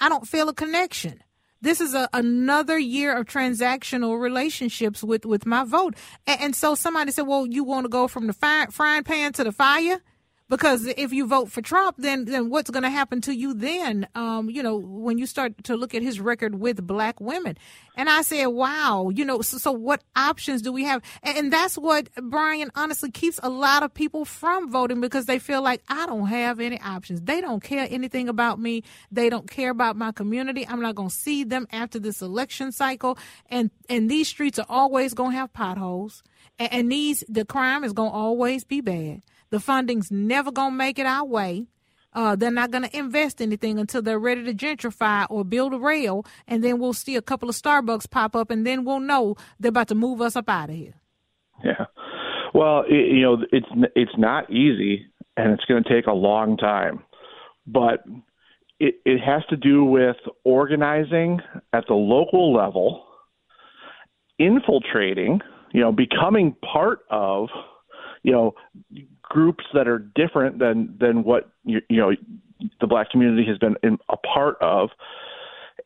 I 0.00 0.08
don't 0.08 0.26
feel 0.26 0.48
a 0.48 0.54
connection. 0.54 1.22
This 1.60 1.80
is 1.80 1.94
a, 1.94 2.08
another 2.12 2.78
year 2.78 3.16
of 3.16 3.26
transactional 3.26 4.20
relationships 4.20 5.02
with, 5.02 5.26
with 5.26 5.44
my 5.44 5.64
vote. 5.64 5.94
And, 6.26 6.40
and 6.40 6.56
so 6.56 6.74
somebody 6.74 7.10
said, 7.10 7.26
well, 7.26 7.46
you 7.46 7.64
want 7.64 7.84
to 7.84 7.88
go 7.88 8.06
from 8.06 8.26
the 8.26 8.32
fire, 8.32 8.68
frying 8.70 9.04
pan 9.04 9.32
to 9.34 9.44
the 9.44 9.52
fire? 9.52 10.00
Because 10.48 10.86
if 10.86 11.12
you 11.12 11.26
vote 11.26 11.50
for 11.50 11.60
Trump, 11.60 11.96
then 11.98 12.24
then 12.24 12.50
what's 12.50 12.70
going 12.70 12.82
to 12.82 12.90
happen 12.90 13.20
to 13.22 13.34
you 13.34 13.54
then? 13.54 14.08
Um, 14.14 14.48
you 14.48 14.62
know, 14.62 14.76
when 14.76 15.18
you 15.18 15.26
start 15.26 15.64
to 15.64 15.76
look 15.76 15.94
at 15.94 16.02
his 16.02 16.20
record 16.20 16.54
with 16.58 16.86
black 16.86 17.20
women, 17.20 17.58
and 17.96 18.08
I 18.08 18.22
said, 18.22 18.46
wow, 18.46 19.10
you 19.14 19.24
know, 19.24 19.42
so, 19.42 19.58
so 19.58 19.72
what 19.72 20.02
options 20.16 20.62
do 20.62 20.72
we 20.72 20.84
have? 20.84 21.02
And, 21.22 21.36
and, 21.36 21.52
that's 21.52 21.76
what 21.76 22.08
Brian 22.14 22.70
honestly 22.74 23.10
keeps 23.10 23.40
a 23.42 23.48
lot 23.48 23.82
of 23.82 23.92
people 23.92 24.24
from 24.24 24.70
voting 24.70 25.00
because 25.00 25.26
they 25.26 25.38
feel 25.38 25.62
like 25.62 25.82
I 25.88 26.06
don't 26.06 26.26
have 26.26 26.60
any 26.60 26.80
options. 26.80 27.22
They 27.22 27.40
don't 27.40 27.62
care 27.62 27.86
anything 27.90 28.28
about 28.28 28.60
me. 28.60 28.84
They 29.10 29.28
don't 29.28 29.50
care 29.50 29.70
about 29.70 29.96
my 29.96 30.12
community. 30.12 30.66
I'm 30.66 30.80
not 30.80 30.94
going 30.94 31.08
to 31.08 31.14
see 31.14 31.44
them 31.44 31.66
after 31.72 31.98
this 31.98 32.22
election 32.22 32.72
cycle, 32.72 33.18
and 33.50 33.70
and 33.88 34.10
these 34.10 34.28
streets 34.28 34.58
are 34.58 34.66
always 34.68 35.14
going 35.14 35.32
to 35.32 35.36
have 35.38 35.52
potholes, 35.52 36.22
and, 36.58 36.72
and 36.72 36.92
these 36.92 37.24
the 37.28 37.44
crime 37.44 37.84
is 37.84 37.92
going 37.92 38.10
to 38.10 38.16
always 38.16 38.64
be 38.64 38.80
bad. 38.80 39.22
The 39.50 39.60
funding's 39.60 40.10
never 40.10 40.50
going 40.52 40.72
to 40.72 40.76
make 40.76 40.98
it 40.98 41.06
our 41.06 41.24
way. 41.24 41.66
Uh, 42.12 42.34
they're 42.34 42.50
not 42.50 42.70
going 42.70 42.84
to 42.84 42.96
invest 42.96 43.40
anything 43.40 43.78
until 43.78 44.02
they're 44.02 44.18
ready 44.18 44.42
to 44.42 44.54
gentrify 44.54 45.26
or 45.30 45.44
build 45.44 45.74
a 45.74 45.78
rail, 45.78 46.24
and 46.46 46.64
then 46.64 46.78
we'll 46.78 46.94
see 46.94 47.16
a 47.16 47.22
couple 47.22 47.48
of 47.48 47.54
Starbucks 47.54 48.10
pop 48.10 48.34
up, 48.34 48.50
and 48.50 48.66
then 48.66 48.84
we'll 48.84 49.00
know 49.00 49.36
they're 49.60 49.68
about 49.68 49.88
to 49.88 49.94
move 49.94 50.20
us 50.20 50.34
up 50.34 50.48
out 50.48 50.70
of 50.70 50.76
here. 50.76 50.94
Yeah, 51.62 51.84
well, 52.54 52.84
it, 52.88 53.12
you 53.12 53.22
know, 53.22 53.36
it's 53.52 53.66
it's 53.94 54.16
not 54.16 54.50
easy, 54.50 55.06
and 55.36 55.52
it's 55.52 55.64
going 55.66 55.84
to 55.84 55.88
take 55.88 56.06
a 56.06 56.12
long 56.12 56.56
time, 56.56 57.04
but 57.66 58.04
it, 58.80 58.96
it 59.04 59.18
has 59.18 59.42
to 59.50 59.56
do 59.56 59.84
with 59.84 60.16
organizing 60.44 61.40
at 61.72 61.84
the 61.88 61.94
local 61.94 62.54
level, 62.54 63.04
infiltrating, 64.38 65.40
you 65.72 65.80
know, 65.80 65.92
becoming 65.92 66.56
part 66.72 67.00
of, 67.10 67.48
you 68.22 68.32
know, 68.32 68.54
groups 69.28 69.64
that 69.74 69.88
are 69.88 69.98
different 69.98 70.58
than 70.58 70.96
than 70.98 71.24
what 71.24 71.50
you, 71.64 71.80
you 71.88 71.98
know 71.98 72.12
the 72.80 72.86
black 72.86 73.10
community 73.10 73.44
has 73.46 73.58
been 73.58 73.76
in, 73.82 73.98
a 74.08 74.16
part 74.16 74.56
of, 74.60 74.90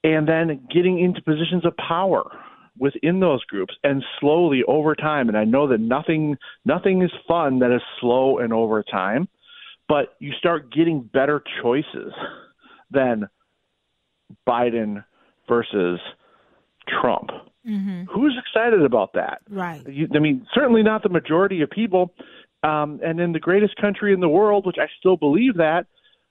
and 0.04 0.28
then 0.28 0.66
getting 0.72 0.98
into 0.98 1.20
positions 1.22 1.64
of 1.66 1.76
power 1.76 2.24
within 2.78 3.20
those 3.20 3.44
groups 3.44 3.74
and 3.84 4.02
slowly 4.18 4.62
over 4.66 4.94
time 4.94 5.28
and 5.28 5.36
I 5.36 5.44
know 5.44 5.68
that 5.68 5.78
nothing 5.78 6.38
nothing 6.64 7.02
is 7.02 7.10
fun 7.28 7.58
that 7.58 7.70
is 7.70 7.82
slow 8.00 8.38
and 8.38 8.50
over 8.50 8.82
time 8.82 9.28
but 9.88 10.16
you 10.20 10.32
start 10.38 10.72
getting 10.72 11.02
better 11.02 11.42
choices 11.62 12.14
than 12.90 13.28
Biden 14.48 15.04
versus 15.48 16.00
Trump. 16.88 17.30
Mm-hmm. 17.66 18.04
Who's 18.04 18.36
excited 18.38 18.82
about 18.82 19.12
that? 19.14 19.42
Right. 19.48 19.86
You, 19.86 20.08
I 20.14 20.18
mean, 20.18 20.46
certainly 20.54 20.82
not 20.82 21.02
the 21.02 21.08
majority 21.08 21.60
of 21.62 21.70
people. 21.70 22.12
Um, 22.62 23.00
and 23.02 23.20
in 23.20 23.32
the 23.32 23.40
greatest 23.40 23.76
country 23.76 24.12
in 24.12 24.20
the 24.20 24.28
world, 24.28 24.66
which 24.66 24.76
I 24.78 24.86
still 24.98 25.16
believe 25.16 25.56
that, 25.56 25.86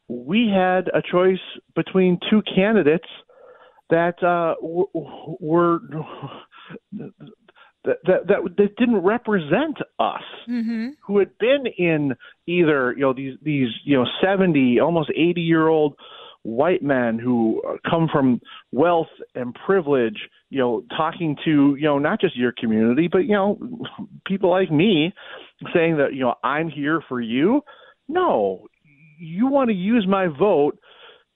we 0.08 0.50
had 0.54 0.88
a 0.94 1.02
choice 1.02 1.40
between 1.76 2.20
two 2.30 2.42
candidates 2.56 3.08
that 3.90 4.22
uh, 4.24 4.56
w- 4.62 4.88
were 5.40 5.80
that, 6.94 7.12
that 8.06 8.28
that 8.28 8.38
that 8.58 8.76
didn't 8.78 9.04
represent 9.04 9.78
us, 10.00 10.22
Mm-hmm. 10.50 10.90
who 11.06 11.20
had 11.20 11.38
been 11.38 11.66
in 11.78 12.16
either 12.48 12.94
you 12.94 13.02
know 13.02 13.14
these 13.14 13.38
these 13.42 13.70
you 13.84 13.98
know 13.98 14.06
seventy, 14.24 14.80
almost 14.80 15.12
eighty 15.16 15.42
year 15.42 15.68
old 15.68 15.96
white 16.44 16.82
men 16.82 17.20
who 17.20 17.62
uh, 17.68 17.78
come 17.90 18.08
from 18.12 18.42
wealth 18.72 19.08
and 19.36 19.56
privilege, 19.66 20.18
you 20.50 20.60
know, 20.60 20.84
talking 20.96 21.36
to 21.46 21.76
you 21.76 21.84
know 21.84 22.00
not 22.00 22.20
just 22.22 22.36
your 22.36 22.52
community, 22.58 23.08
but 23.12 23.20
you 23.20 23.34
know 23.34 23.58
people 24.26 24.50
like 24.50 24.72
me, 24.72 25.14
saying 25.74 25.98
that 25.98 26.14
you 26.14 26.22
know 26.22 26.36
I'm 26.44 26.70
here 26.70 27.02
for 27.08 27.22
you. 27.22 27.62
No, 28.08 28.68
you 29.20 29.48
want 29.48 29.70
to 29.70 29.76
use 29.76 30.06
my 30.08 30.28
vote 30.28 30.78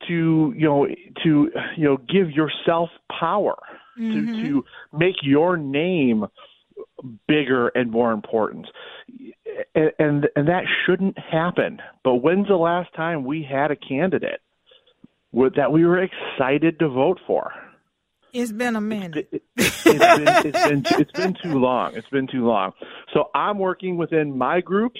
to 0.07 0.53
you 0.57 0.65
know 0.67 0.87
to 1.23 1.49
you 1.77 1.83
know 1.83 1.97
give 1.97 2.29
yourself 2.31 2.89
power 3.17 3.55
Mhm. 3.97 4.11
to 4.11 4.41
to 4.41 4.65
make 4.91 5.15
your 5.23 5.55
name 5.55 6.25
bigger 7.27 7.69
and 7.69 7.89
more 7.89 8.11
important 8.11 8.67
and, 9.73 9.91
and 9.99 10.27
and 10.35 10.47
that 10.49 10.63
shouldn't 10.85 11.17
happen 11.17 11.79
but 12.03 12.15
when's 12.15 12.47
the 12.47 12.55
last 12.57 12.93
time 12.93 13.23
we 13.23 13.41
had 13.49 13.71
a 13.71 13.75
candidate 13.75 14.41
that 15.55 15.71
we 15.71 15.85
were 15.85 16.01
excited 16.01 16.79
to 16.79 16.89
vote 16.89 17.19
for 17.27 17.51
It's 18.33 18.51
been 18.51 18.75
a 18.75 18.81
minute. 18.81 19.27
it, 19.31 19.43
it's 19.55 19.83
been 19.83 20.27
it's 20.27 20.67
been 20.67 20.85
it's 20.99 21.11
been 21.11 21.35
too 21.41 21.59
long. 21.59 21.95
It's 21.95 22.09
been 22.09 22.27
too 22.27 22.45
long. 22.45 22.71
So 23.13 23.29
I'm 23.33 23.59
working 23.59 23.97
within 23.97 24.37
my 24.37 24.61
groups 24.61 24.99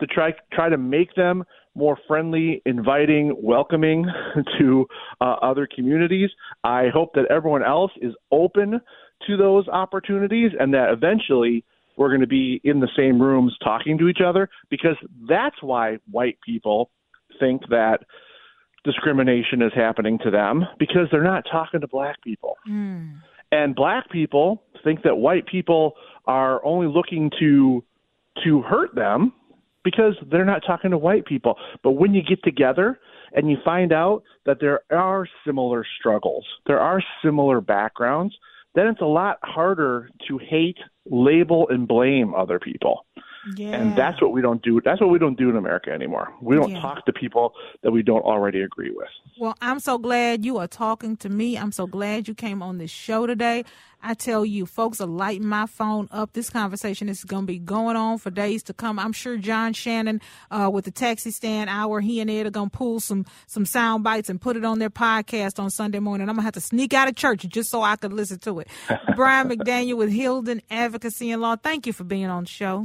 to 0.00 0.06
try 0.06 0.32
try 0.52 0.68
to 0.68 0.78
make 0.78 1.14
them 1.14 1.44
more 1.74 1.98
friendly, 2.08 2.60
inviting, 2.66 3.34
welcoming 3.40 4.04
to 4.58 4.86
uh, 5.20 5.36
other 5.42 5.68
communities. 5.72 6.30
I 6.64 6.88
hope 6.92 7.14
that 7.14 7.26
everyone 7.30 7.62
else 7.62 7.92
is 8.00 8.14
open 8.32 8.80
to 9.26 9.36
those 9.36 9.68
opportunities, 9.68 10.52
and 10.58 10.74
that 10.74 10.90
eventually 10.90 11.64
we're 11.96 12.08
going 12.08 12.20
to 12.20 12.26
be 12.26 12.60
in 12.64 12.80
the 12.80 12.88
same 12.96 13.20
rooms 13.20 13.56
talking 13.62 13.98
to 13.98 14.08
each 14.08 14.20
other 14.24 14.48
because 14.70 14.96
that's 15.28 15.56
why 15.62 15.98
white 16.10 16.38
people 16.44 16.90
think 17.40 17.62
that 17.70 17.98
discrimination 18.88 19.60
is 19.60 19.72
happening 19.74 20.18
to 20.24 20.30
them 20.30 20.64
because 20.78 21.08
they're 21.10 21.22
not 21.22 21.44
talking 21.50 21.80
to 21.80 21.88
black 21.88 22.22
people. 22.22 22.56
Mm. 22.68 23.20
And 23.52 23.74
black 23.74 24.10
people 24.10 24.62
think 24.82 25.02
that 25.02 25.16
white 25.16 25.46
people 25.46 25.92
are 26.26 26.64
only 26.64 26.86
looking 26.86 27.30
to 27.38 27.84
to 28.44 28.62
hurt 28.62 28.94
them 28.94 29.32
because 29.84 30.14
they're 30.30 30.44
not 30.44 30.62
talking 30.66 30.90
to 30.92 30.98
white 30.98 31.26
people. 31.26 31.56
But 31.82 31.92
when 31.92 32.14
you 32.14 32.22
get 32.22 32.42
together 32.44 32.98
and 33.32 33.50
you 33.50 33.56
find 33.64 33.92
out 33.92 34.22
that 34.46 34.58
there 34.60 34.80
are 34.90 35.26
similar 35.44 35.84
struggles, 35.98 36.46
there 36.66 36.78
are 36.78 37.02
similar 37.22 37.60
backgrounds, 37.60 38.34
then 38.74 38.86
it's 38.86 39.00
a 39.00 39.06
lot 39.06 39.38
harder 39.42 40.08
to 40.28 40.38
hate, 40.38 40.78
label, 41.06 41.66
and 41.68 41.88
blame 41.88 42.34
other 42.34 42.58
people. 42.58 43.06
Yeah. 43.56 43.68
And 43.80 43.96
that's 43.96 44.20
what 44.20 44.32
we 44.32 44.42
don't 44.42 44.62
do. 44.62 44.80
That's 44.84 45.00
what 45.00 45.10
we 45.10 45.18
don't 45.18 45.38
do 45.38 45.48
in 45.50 45.56
America 45.56 45.90
anymore. 45.90 46.32
We 46.40 46.56
don't 46.56 46.70
Yeah. 46.72 46.80
talk 46.80 47.06
to 47.06 47.12
people 47.12 47.54
that 47.82 47.90
we 47.90 48.02
don't 48.02 48.22
already 48.24 48.60
agree 48.62 48.90
with. 48.90 49.08
Well, 49.38 49.54
I'm 49.60 49.78
so 49.80 49.98
glad 49.98 50.44
you 50.44 50.58
are 50.58 50.66
talking 50.66 51.16
to 51.18 51.28
me. 51.28 51.56
I'm 51.56 51.72
so 51.72 51.86
glad 51.86 52.26
you 52.28 52.34
came 52.34 52.62
on 52.62 52.78
this 52.78 52.90
show 52.90 53.26
today. 53.26 53.64
I 54.00 54.14
tell 54.14 54.44
you, 54.44 54.64
folks 54.64 55.00
are 55.00 55.08
lighting 55.08 55.46
my 55.46 55.66
phone 55.66 56.08
up. 56.12 56.32
This 56.32 56.50
conversation 56.50 57.08
is 57.08 57.24
going 57.24 57.42
to 57.42 57.46
be 57.46 57.58
going 57.58 57.96
on 57.96 58.18
for 58.18 58.30
days 58.30 58.62
to 58.64 58.72
come. 58.74 58.96
I'm 58.98 59.12
sure 59.12 59.36
John 59.36 59.72
Shannon, 59.72 60.20
uh, 60.52 60.70
with 60.72 60.84
the 60.84 60.92
taxi 60.92 61.32
stand 61.32 61.68
hour, 61.68 62.00
he 62.00 62.20
and 62.20 62.30
Ed 62.30 62.46
are 62.46 62.50
going 62.50 62.70
to 62.70 62.76
pull 62.76 63.00
some 63.00 63.24
some 63.48 63.64
sound 63.66 64.04
bites 64.04 64.28
and 64.28 64.40
put 64.40 64.56
it 64.56 64.64
on 64.64 64.78
their 64.78 64.90
podcast 64.90 65.58
on 65.58 65.70
Sunday 65.70 65.98
morning. 65.98 66.28
I'm 66.28 66.36
going 66.36 66.42
to 66.42 66.46
have 66.46 66.54
to 66.54 66.60
sneak 66.60 66.94
out 66.94 67.08
of 67.08 67.16
church 67.16 67.44
just 67.48 67.70
so 67.70 67.82
I 67.82 67.96
could 67.96 68.12
listen 68.12 68.38
to 68.40 68.60
it. 68.60 68.68
Brian 69.16 69.48
McDaniel 69.48 69.96
with 69.96 70.10
Hylden 70.12 70.62
Advocacy 70.70 71.32
and 71.32 71.42
Law. 71.42 71.56
Thank 71.56 71.86
you 71.86 71.92
for 71.92 72.04
being 72.04 72.26
on 72.26 72.44
the 72.44 72.48
show. 72.48 72.84